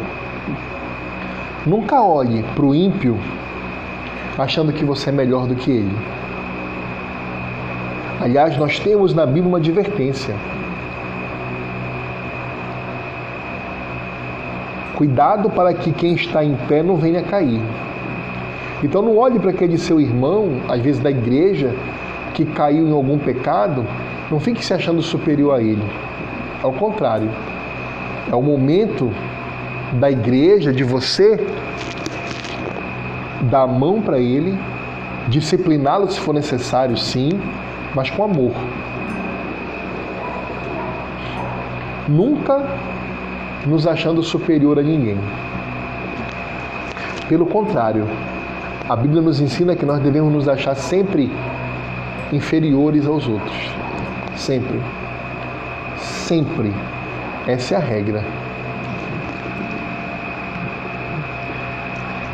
nunca 1.66 2.02
olhe 2.02 2.44
para 2.56 2.66
o 2.66 2.74
ímpio 2.74 3.18
achando 4.38 4.72
que 4.72 4.86
você 4.86 5.10
é 5.10 5.12
melhor 5.12 5.48
do 5.48 5.56
que 5.56 5.72
ele. 5.72 5.96
Aliás, 8.22 8.58
nós 8.58 8.80
temos 8.80 9.14
na 9.14 9.26
Bíblia 9.26 9.48
uma 9.48 9.58
advertência. 9.58 10.36
Cuidado 14.98 15.48
para 15.52 15.76
que 15.76 15.92
quem 15.92 16.16
está 16.16 16.44
em 16.44 16.56
pé 16.68 16.82
não 16.82 16.96
venha 16.96 17.22
cair. 17.22 17.62
Então 18.84 19.00
não 19.04 19.16
olhe 19.16 19.38
para 19.38 19.52
aquele 19.52 19.78
seu 19.78 20.02
irmão, 20.02 20.60
às 20.68 20.82
vezes 20.82 21.00
da 21.00 21.12
igreja, 21.12 21.72
que 22.34 22.44
caiu 22.44 22.88
em 22.88 22.92
algum 22.92 23.20
pecado, 23.20 23.86
não 24.32 24.40
fique 24.40 24.66
se 24.66 24.74
achando 24.74 25.00
superior 25.04 25.54
a 25.54 25.62
ele. 25.62 25.84
Ao 26.64 26.74
contrário, 26.74 27.30
é 28.28 28.36
o 28.36 28.42
momento 28.42 29.12
da 29.94 30.10
igreja, 30.10 30.74
de 30.74 30.84
você 30.84 31.46
dar 33.44 33.62
a 33.62 33.68
mão 33.68 34.02
para 34.02 34.18
ele, 34.18 34.58
discipliná-lo 35.28 36.10
se 36.10 36.20
for 36.20 36.34
necessário, 36.34 36.98
sim, 36.98 37.40
mas 37.94 38.10
com 38.10 38.24
amor. 38.24 38.54
Nunca 42.08 42.66
nos 43.68 43.86
achando 43.86 44.24
superior 44.24 44.80
a 44.80 44.82
ninguém. 44.82 45.18
Pelo 47.28 47.46
contrário, 47.46 48.08
a 48.88 48.96
Bíblia 48.96 49.22
nos 49.22 49.42
ensina 49.42 49.76
que 49.76 49.86
nós 49.86 50.00
devemos 50.00 50.32
nos 50.34 50.48
achar 50.48 50.76
sempre 50.76 51.30
inferiores 52.32 53.06
aos 53.06 53.28
outros. 53.28 53.70
Sempre. 54.36 54.82
Sempre. 55.98 56.74
Essa 57.46 57.76
é 57.76 57.78
a 57.78 57.82
regra. 57.82 58.24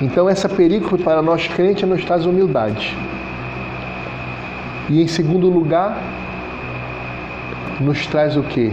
Então, 0.02 0.30
essa 0.30 0.48
perícope 0.50 1.02
para 1.02 1.22
nós 1.22 1.48
crentes 1.48 1.88
nos 1.88 2.04
traz 2.06 2.26
humildade. 2.26 2.96
E 4.90 5.02
em 5.02 5.08
segundo 5.08 5.50
lugar, 5.50 5.98
nos 7.80 8.06
traz 8.06 8.36
o 8.36 8.44
que? 8.44 8.72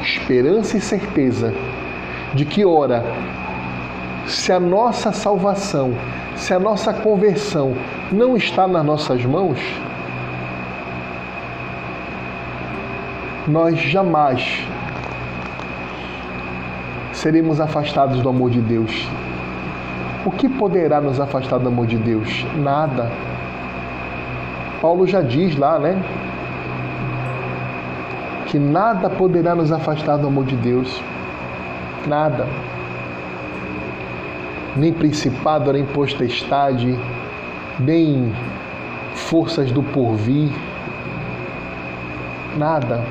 Esperança 0.00 0.76
e 0.76 0.80
certeza 0.80 1.52
de 2.34 2.44
que, 2.44 2.64
ora, 2.64 3.04
se 4.26 4.52
a 4.52 4.58
nossa 4.58 5.12
salvação, 5.12 5.92
se 6.36 6.54
a 6.54 6.58
nossa 6.58 6.92
conversão 6.92 7.74
não 8.10 8.36
está 8.36 8.66
nas 8.66 8.84
nossas 8.84 9.24
mãos, 9.24 9.58
nós 13.46 13.78
jamais 13.78 14.66
seremos 17.12 17.60
afastados 17.60 18.20
do 18.20 18.28
amor 18.28 18.50
de 18.50 18.60
Deus. 18.60 19.08
O 20.24 20.30
que 20.30 20.48
poderá 20.48 21.00
nos 21.00 21.20
afastar 21.20 21.58
do 21.58 21.68
amor 21.68 21.86
de 21.86 21.96
Deus? 21.96 22.46
Nada. 22.56 23.10
Paulo 24.80 25.06
já 25.06 25.20
diz 25.20 25.56
lá, 25.56 25.78
né? 25.78 26.00
Que 28.46 28.58
nada 28.58 29.10
poderá 29.10 29.54
nos 29.54 29.72
afastar 29.72 30.16
do 30.16 30.28
amor 30.28 30.44
de 30.44 30.56
Deus 30.56 31.02
nada. 32.08 32.46
Nem 34.76 34.92
principado, 34.92 35.72
nem 35.72 35.84
potestade, 35.84 36.98
nem 37.78 38.32
forças 39.14 39.70
do 39.70 39.82
porvir, 39.82 40.50
nada 42.56 43.02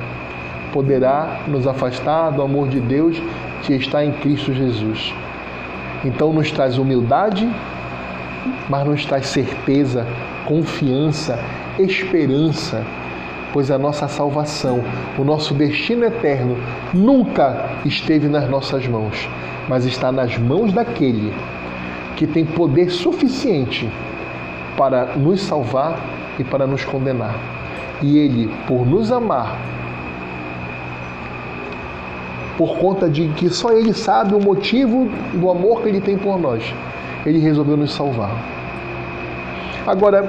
poderá 0.72 1.40
nos 1.46 1.66
afastar 1.66 2.30
do 2.30 2.42
amor 2.42 2.68
de 2.68 2.80
Deus 2.80 3.20
que 3.62 3.74
está 3.74 4.04
em 4.04 4.12
Cristo 4.12 4.52
Jesus. 4.52 5.14
Então 6.04 6.32
nos 6.32 6.50
traz 6.50 6.78
humildade, 6.78 7.48
mas 8.68 8.86
nos 8.86 9.04
traz 9.04 9.26
certeza, 9.26 10.06
confiança, 10.46 11.38
esperança 11.78 12.84
pois 13.52 13.70
a 13.70 13.78
nossa 13.78 14.08
salvação, 14.08 14.82
o 15.18 15.24
nosso 15.24 15.54
destino 15.54 16.04
eterno 16.04 16.56
nunca 16.92 17.70
esteve 17.84 18.28
nas 18.28 18.48
nossas 18.48 18.86
mãos, 18.86 19.28
mas 19.68 19.84
está 19.84 20.10
nas 20.10 20.38
mãos 20.38 20.72
daquele 20.72 21.32
que 22.16 22.26
tem 22.26 22.44
poder 22.44 22.90
suficiente 22.90 23.90
para 24.76 25.16
nos 25.16 25.40
salvar 25.42 25.98
e 26.38 26.44
para 26.44 26.66
nos 26.66 26.84
condenar. 26.84 27.34
E 28.00 28.18
ele, 28.18 28.50
por 28.66 28.86
nos 28.86 29.12
amar, 29.12 29.56
por 32.56 32.76
conta 32.78 33.08
de 33.08 33.28
que 33.28 33.48
só 33.48 33.72
ele 33.72 33.92
sabe 33.92 34.34
o 34.34 34.40
motivo 34.40 35.08
do 35.34 35.50
amor 35.50 35.82
que 35.82 35.88
ele 35.88 36.00
tem 36.00 36.16
por 36.16 36.38
nós, 36.38 36.62
ele 37.24 37.38
resolveu 37.38 37.76
nos 37.76 37.92
salvar. 37.92 38.30
Agora, 39.86 40.24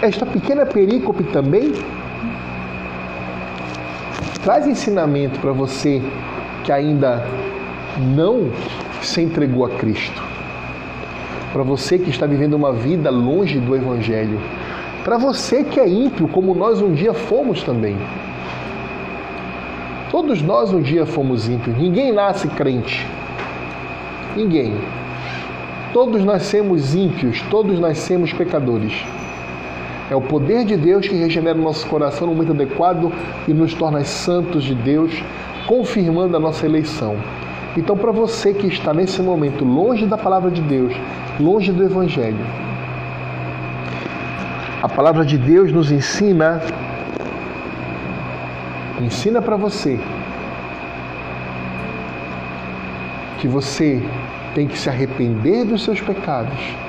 esta 0.00 0.26
pequena 0.26 0.66
perícope 0.66 1.22
também 1.24 1.72
traz 4.42 4.66
ensinamento 4.66 5.38
para 5.38 5.52
você 5.52 6.02
que 6.64 6.72
ainda 6.72 7.24
não 8.14 8.50
se 9.00 9.22
entregou 9.22 9.64
a 9.64 9.70
Cristo. 9.70 10.22
Para 11.52 11.62
você 11.62 11.98
que 11.98 12.10
está 12.10 12.26
vivendo 12.26 12.54
uma 12.54 12.72
vida 12.72 13.10
longe 13.10 13.58
do 13.60 13.76
Evangelho. 13.76 14.40
Para 15.04 15.16
você 15.16 15.62
que 15.62 15.78
é 15.78 15.88
ímpio, 15.88 16.28
como 16.28 16.54
nós 16.54 16.80
um 16.80 16.92
dia 16.92 17.12
fomos 17.12 17.62
também. 17.62 17.96
Todos 20.10 20.42
nós 20.42 20.72
um 20.72 20.80
dia 20.80 21.06
fomos 21.06 21.48
ímpios. 21.48 21.76
Ninguém 21.76 22.12
nasce 22.12 22.48
crente. 22.48 23.06
Ninguém. 24.36 24.74
Todos 25.92 26.24
nascemos 26.24 26.94
ímpios, 26.94 27.42
todos 27.50 27.78
nascemos 27.78 28.32
pecadores. 28.32 29.04
É 30.12 30.14
o 30.14 30.20
poder 30.20 30.66
de 30.66 30.76
Deus 30.76 31.08
que 31.08 31.14
regenera 31.14 31.58
o 31.58 31.62
nosso 31.62 31.86
coração 31.86 32.26
no 32.26 32.34
momento 32.34 32.52
adequado 32.52 33.10
e 33.48 33.54
nos 33.54 33.72
torna 33.72 34.04
santos 34.04 34.62
de 34.62 34.74
Deus, 34.74 35.10
confirmando 35.66 36.36
a 36.36 36.38
nossa 36.38 36.66
eleição. 36.66 37.16
Então, 37.78 37.96
para 37.96 38.12
você 38.12 38.52
que 38.52 38.66
está 38.66 38.92
nesse 38.92 39.22
momento 39.22 39.64
longe 39.64 40.04
da 40.04 40.18
palavra 40.18 40.50
de 40.50 40.60
Deus, 40.60 40.92
longe 41.40 41.72
do 41.72 41.82
Evangelho, 41.82 42.44
a 44.82 44.88
palavra 44.90 45.24
de 45.24 45.38
Deus 45.38 45.72
nos 45.72 45.90
ensina, 45.90 46.60
ensina 49.00 49.40
para 49.40 49.56
você 49.56 49.98
que 53.38 53.48
você 53.48 54.02
tem 54.54 54.68
que 54.68 54.78
se 54.78 54.90
arrepender 54.90 55.64
dos 55.64 55.82
seus 55.82 56.02
pecados 56.02 56.81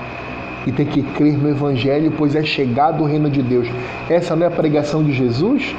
e 0.65 0.71
tem 0.71 0.85
que 0.85 1.01
crer 1.01 1.37
no 1.37 1.49
Evangelho, 1.49 2.13
pois 2.17 2.35
é 2.35 2.43
chegado 2.43 3.03
o 3.03 3.05
reino 3.05 3.29
de 3.29 3.41
Deus. 3.41 3.67
Essa 4.09 4.35
não 4.35 4.43
é 4.45 4.47
a 4.47 4.51
pregação 4.51 5.03
de 5.03 5.13
Jesus? 5.13 5.75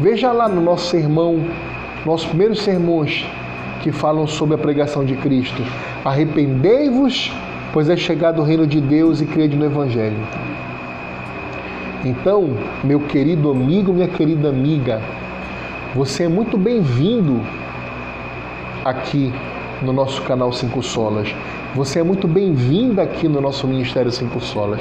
Veja 0.00 0.30
lá 0.32 0.48
no 0.48 0.60
nosso 0.60 0.90
sermão, 0.90 1.40
nossos 2.04 2.26
primeiros 2.28 2.60
sermões 2.60 3.24
que 3.82 3.90
falam 3.90 4.26
sobre 4.26 4.54
a 4.54 4.58
pregação 4.58 5.04
de 5.04 5.16
Cristo. 5.16 5.62
Arrependei-vos, 6.04 7.32
pois 7.72 7.88
é 7.88 7.96
chegado 7.96 8.40
o 8.40 8.44
reino 8.44 8.66
de 8.66 8.80
Deus 8.80 9.20
e 9.20 9.26
crede 9.26 9.56
no 9.56 9.64
Evangelho. 9.64 10.18
Então, 12.04 12.50
meu 12.84 13.00
querido 13.00 13.50
amigo, 13.50 13.92
minha 13.92 14.08
querida 14.08 14.48
amiga, 14.48 15.00
você 15.94 16.24
é 16.24 16.28
muito 16.28 16.56
bem-vindo 16.56 17.40
aqui 18.84 19.32
no 19.82 19.92
nosso 19.92 20.22
canal 20.22 20.52
Cinco 20.52 20.82
Solas. 20.82 21.34
Você 21.74 22.00
é 22.00 22.02
muito 22.02 22.26
bem-vinda 22.26 23.02
aqui 23.02 23.28
no 23.28 23.42
nosso 23.42 23.66
Ministério 23.66 24.10
Cinco 24.10 24.40
Solas. 24.40 24.80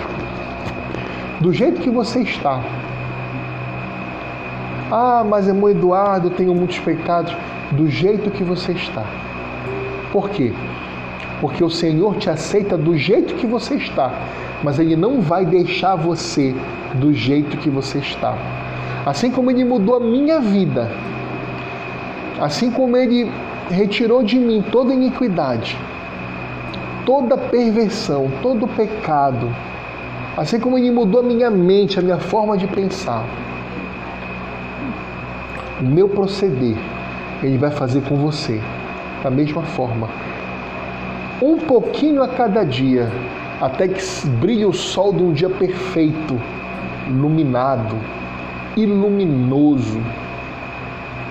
Do 1.42 1.52
jeito 1.52 1.82
que 1.82 1.90
você 1.90 2.22
está. 2.22 2.64
Ah, 4.90 5.22
mas 5.28 5.50
irmão 5.50 5.70
Eduardo, 5.70 6.28
eu 6.28 6.32
tenho 6.32 6.56
muitos 6.56 6.80
pecados. 6.80 7.36
Do 7.72 7.90
jeito 7.90 8.32
que 8.32 8.42
você 8.42 8.72
está. 8.72 9.04
Por 10.14 10.30
quê? 10.30 10.54
Porque 11.42 11.62
o 11.62 11.70
Senhor 11.70 12.16
te 12.16 12.30
aceita 12.30 12.78
do 12.78 12.98
jeito 12.98 13.36
que 13.36 13.46
você 13.46 13.76
está, 13.76 14.14
mas 14.64 14.80
Ele 14.80 14.96
não 14.96 15.20
vai 15.20 15.46
deixar 15.46 15.96
você 15.98 16.56
do 16.96 17.14
jeito 17.14 17.58
que 17.58 17.70
você 17.70 17.98
está. 17.98 18.34
Assim 19.06 19.30
como 19.30 19.52
Ele 19.52 19.66
mudou 19.66 19.98
a 19.98 20.00
minha 20.00 20.40
vida, 20.40 20.90
assim 22.40 22.72
como 22.72 22.96
Ele 22.96 23.30
retirou 23.70 24.24
de 24.24 24.40
mim 24.40 24.64
toda 24.72 24.94
iniquidade, 24.94 25.78
toda 27.08 27.38
perversão, 27.38 28.30
todo 28.42 28.68
pecado, 28.68 29.50
assim 30.36 30.60
como 30.60 30.78
Ele 30.78 30.92
mudou 30.92 31.22
a 31.22 31.24
minha 31.24 31.50
mente, 31.50 31.98
a 31.98 32.02
minha 32.02 32.20
forma 32.20 32.58
de 32.58 32.68
pensar, 32.68 33.24
o 35.80 35.86
meu 35.86 36.10
proceder, 36.10 36.76
Ele 37.42 37.58
vai 37.58 37.72
fazer 37.72 38.02
com 38.02 38.18
você 38.18 38.62
da 39.24 39.30
mesma 39.30 39.64
forma. 39.64 40.10
Um 41.42 41.58
pouquinho 41.60 42.22
a 42.22 42.28
cada 42.28 42.66
dia, 42.66 43.10
até 43.62 43.88
que 43.88 44.02
brilhe 44.42 44.66
o 44.66 44.74
sol 44.74 45.14
de 45.14 45.24
um 45.24 45.32
dia 45.32 45.50
perfeito, 45.50 46.38
iluminado, 47.08 47.96
iluminoso 48.76 50.02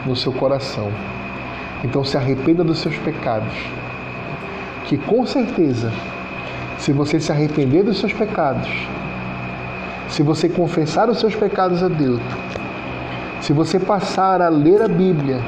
no 0.06 0.16
seu 0.16 0.32
coração. 0.32 0.90
Então 1.84 2.02
se 2.02 2.16
arrependa 2.16 2.64
dos 2.64 2.78
seus 2.78 2.96
pecados 2.96 3.52
que 4.86 4.96
com 4.96 5.26
certeza, 5.26 5.92
se 6.78 6.92
você 6.92 7.20
se 7.20 7.30
arrepender 7.32 7.82
dos 7.82 7.98
seus 7.98 8.12
pecados, 8.12 8.68
se 10.08 10.22
você 10.22 10.48
confessar 10.48 11.10
os 11.10 11.18
seus 11.18 11.34
pecados 11.34 11.82
a 11.82 11.88
Deus, 11.88 12.20
se 13.40 13.52
você 13.52 13.78
passar 13.78 14.40
a 14.40 14.48
ler 14.48 14.80
a 14.82 14.88
Bíblia, 14.88 15.40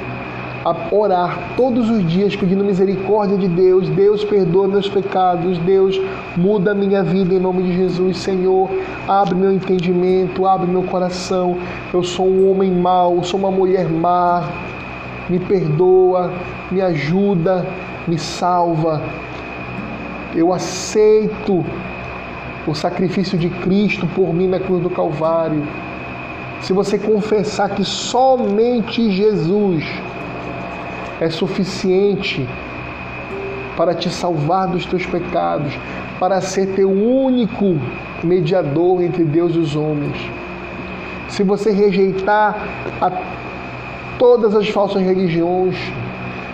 a 0.64 0.94
orar 0.94 1.38
todos 1.56 1.88
os 1.88 2.04
dias 2.06 2.34
pedindo 2.34 2.64
misericórdia 2.64 3.38
de 3.38 3.48
Deus, 3.48 3.88
Deus 3.90 4.24
perdoa 4.24 4.66
meus 4.66 4.88
pecados, 4.88 5.56
Deus 5.58 6.00
muda 6.36 6.72
a 6.72 6.74
minha 6.74 7.02
vida 7.02 7.34
em 7.34 7.38
nome 7.38 7.62
de 7.62 7.76
Jesus, 7.76 8.18
Senhor, 8.18 8.68
abre 9.06 9.34
meu 9.36 9.52
entendimento, 9.52 10.46
abre 10.46 10.66
meu 10.66 10.82
coração. 10.82 11.56
Eu 11.92 12.02
sou 12.02 12.26
um 12.26 12.50
homem 12.50 12.72
mau, 12.72 13.22
sou 13.22 13.38
uma 13.38 13.50
mulher 13.50 13.88
má. 13.88 14.48
Me 15.28 15.38
perdoa, 15.38 16.32
me 16.70 16.80
ajuda, 16.80 17.64
me 18.06 18.18
salva, 18.18 19.02
eu 20.34 20.52
aceito 20.52 21.64
o 22.66 22.74
sacrifício 22.74 23.38
de 23.38 23.48
Cristo 23.48 24.06
por 24.14 24.32
mim 24.34 24.46
na 24.46 24.60
cruz 24.60 24.82
do 24.82 24.90
Calvário. 24.90 25.66
Se 26.60 26.72
você 26.72 26.98
confessar 26.98 27.70
que 27.70 27.84
somente 27.84 29.10
Jesus 29.10 29.84
é 31.20 31.30
suficiente 31.30 32.46
para 33.76 33.94
te 33.94 34.10
salvar 34.10 34.68
dos 34.68 34.84
teus 34.84 35.06
pecados, 35.06 35.72
para 36.18 36.40
ser 36.40 36.74
teu 36.74 36.90
único 36.90 37.78
mediador 38.24 39.02
entre 39.02 39.24
Deus 39.24 39.54
e 39.54 39.58
os 39.58 39.76
homens. 39.76 40.16
Se 41.28 41.42
você 41.42 41.70
rejeitar 41.70 42.56
a 43.00 43.12
todas 44.18 44.54
as 44.56 44.68
falsas 44.68 45.00
religiões, 45.00 45.76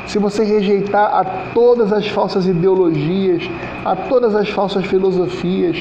se 0.07 0.19
você 0.19 0.45
rejeitar 0.45 1.15
a 1.15 1.25
todas 1.55 1.93
as 1.93 2.07
falsas 2.09 2.47
ideologias, 2.47 3.49
a 3.85 3.97
todas 3.97 4.35
as 4.35 4.49
falsas 4.51 4.85
filosofias, 4.87 5.77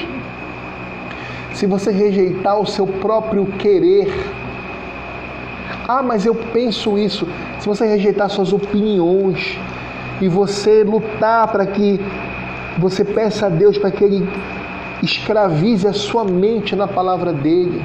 se 1.53 1.67
você 1.67 1.91
rejeitar 1.91 2.59
o 2.59 2.65
seu 2.65 2.88
próprio 2.88 3.45
querer, 3.45 4.11
ah, 5.88 6.01
mas 6.01 6.26
eu 6.26 6.34
penso 6.34 6.97
isso. 6.97 7.28
Se 7.59 7.67
você 7.67 7.86
rejeitar 7.86 8.30
suas 8.30 8.53
opiniões 8.53 9.59
e 10.21 10.28
você 10.28 10.84
lutar 10.84 11.47
para 11.49 11.65
que 11.65 11.99
você 12.78 13.03
peça 13.03 13.47
a 13.47 13.49
Deus 13.49 13.78
para 13.78 13.91
que 13.91 14.03
Ele 14.03 14.28
escravize 15.01 15.86
a 15.86 15.93
sua 15.93 16.24
mente 16.24 16.76
na 16.76 16.88
palavra 16.88 17.34
dele, 17.34 17.84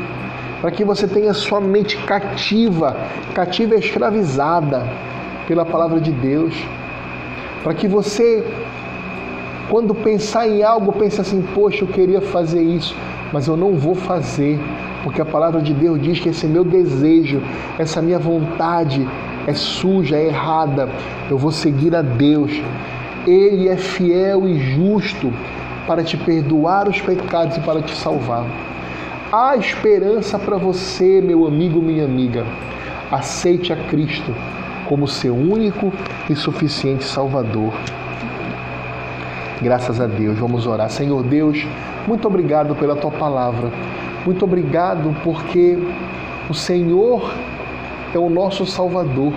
para 0.60 0.70
que 0.70 0.84
você 0.84 1.06
tenha 1.06 1.34
sua 1.34 1.60
mente 1.60 1.96
cativa, 1.98 2.96
cativa 3.34 3.74
e 3.74 3.80
escravizada 3.80 4.86
pela 5.48 5.64
palavra 5.64 5.98
de 5.98 6.12
Deus, 6.12 6.54
para 7.64 7.72
que 7.72 7.88
você, 7.88 8.44
quando 9.70 9.94
pensar 9.94 10.46
em 10.46 10.62
algo, 10.62 10.92
pense 10.92 11.18
assim: 11.18 11.42
poxa, 11.54 11.84
eu 11.84 11.88
queria 11.88 12.20
fazer 12.20 12.62
isso, 12.62 12.94
mas 13.32 13.48
eu 13.48 13.56
não 13.56 13.72
vou 13.72 13.94
fazer, 13.94 14.60
porque 15.02 15.22
a 15.22 15.24
palavra 15.24 15.62
de 15.62 15.72
Deus 15.72 16.00
diz 16.00 16.20
que 16.20 16.28
esse 16.28 16.46
meu 16.46 16.62
desejo, 16.62 17.40
essa 17.78 18.02
minha 18.02 18.18
vontade 18.18 19.08
é 19.46 19.54
suja, 19.54 20.16
é 20.16 20.26
errada. 20.26 20.90
Eu 21.30 21.38
vou 21.38 21.50
seguir 21.50 21.96
a 21.96 22.02
Deus. 22.02 22.52
Ele 23.26 23.68
é 23.68 23.76
fiel 23.76 24.46
e 24.46 24.58
justo 24.58 25.32
para 25.86 26.02
te 26.02 26.16
perdoar 26.18 26.86
os 26.88 27.00
pecados 27.00 27.56
e 27.56 27.60
para 27.60 27.80
te 27.80 27.94
salvar. 27.94 28.44
Há 29.32 29.56
esperança 29.56 30.38
para 30.38 30.56
você, 30.56 31.22
meu 31.22 31.46
amigo, 31.46 31.80
minha 31.80 32.04
amiga. 32.04 32.44
Aceite 33.10 33.72
a 33.72 33.76
Cristo 33.76 34.34
como 34.88 35.06
seu 35.06 35.34
único 35.34 35.92
e 36.30 36.34
suficiente 36.34 37.04
Salvador. 37.04 37.72
Graças 39.60 40.00
a 40.00 40.06
Deus, 40.06 40.38
vamos 40.38 40.66
orar. 40.66 40.88
Senhor 40.88 41.22
Deus, 41.22 41.66
muito 42.06 42.26
obrigado 42.26 42.74
pela 42.74 42.96
tua 42.96 43.10
palavra. 43.10 43.70
Muito 44.24 44.44
obrigado 44.44 45.14
porque 45.22 45.78
o 46.48 46.54
Senhor 46.54 47.32
é 48.14 48.18
o 48.18 48.30
nosso 48.30 48.64
Salvador. 48.64 49.32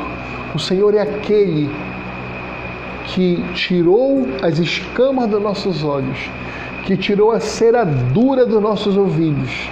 O 0.56 0.60
Senhor 0.60 0.93
é 0.93 1.02
aquele 1.02 1.70
que 3.08 3.43
tirou 3.54 4.28
as 4.41 4.58
escamas 4.60 5.30
dos 5.30 5.41
nossos 5.41 5.84
olhos, 5.84 6.30
que 6.86 6.95
tirou 6.95 7.32
a 7.32 7.39
cera 7.39 7.84
dura 7.84 8.45
dos 8.45 8.62
nossos 8.62 8.95
ouvidos 8.95 9.70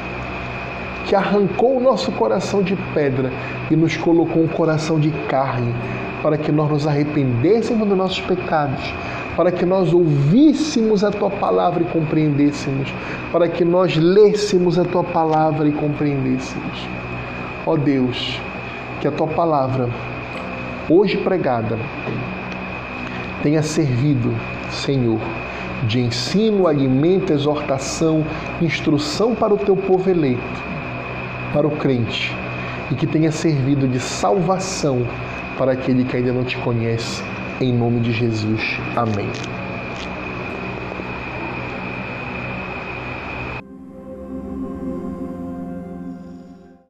que 1.09 1.15
arrancou 1.15 1.77
o 1.77 1.79
nosso 1.79 2.11
coração 2.11 2.61
de 2.61 2.75
pedra 2.93 3.31
e 3.71 3.75
nos 3.75 3.97
colocou 3.97 4.43
um 4.43 4.47
coração 4.47 4.99
de 4.99 5.09
carne, 5.27 5.73
para 6.21 6.37
que 6.37 6.51
nós 6.51 6.69
nos 6.69 6.85
arrependêssemos 6.85 7.87
dos 7.87 7.97
nossos 7.97 8.21
pecados, 8.21 8.93
para 9.35 9.51
que 9.51 9.65
nós 9.65 9.91
ouvíssemos 9.91 11.03
a 11.03 11.09
tua 11.09 11.31
palavra 11.31 11.81
e 11.81 11.87
compreendêssemos, 11.87 12.93
para 13.31 13.47
que 13.47 13.65
nós 13.65 13.95
lêssemos 13.95 14.77
a 14.77 14.85
tua 14.85 15.03
palavra 15.03 15.67
e 15.67 15.71
compreendêssemos. 15.71 16.87
Ó 17.65 17.75
Deus, 17.75 18.39
que 19.01 19.07
a 19.07 19.11
tua 19.11 19.27
palavra, 19.29 19.89
hoje 20.87 21.17
pregada, 21.17 21.79
tenha 23.41 23.63
servido, 23.63 24.31
Senhor, 24.69 25.19
de 25.87 26.01
ensino, 26.01 26.67
alimento, 26.67 27.33
exortação, 27.33 28.23
instrução 28.61 29.33
para 29.33 29.55
o 29.55 29.57
teu 29.57 29.75
povo 29.75 30.07
eleito 30.07 30.69
para 31.53 31.67
o 31.67 31.71
crente 31.71 32.35
e 32.91 32.95
que 32.95 33.05
tenha 33.05 33.31
servido 33.31 33.87
de 33.87 33.99
salvação 33.99 35.05
para 35.57 35.73
aquele 35.73 36.03
que 36.03 36.17
ainda 36.17 36.33
não 36.33 36.43
te 36.43 36.57
conhece. 36.57 37.23
Em 37.61 37.73
nome 37.73 37.99
de 37.99 38.13
Jesus. 38.13 38.79
Amém. 38.95 39.29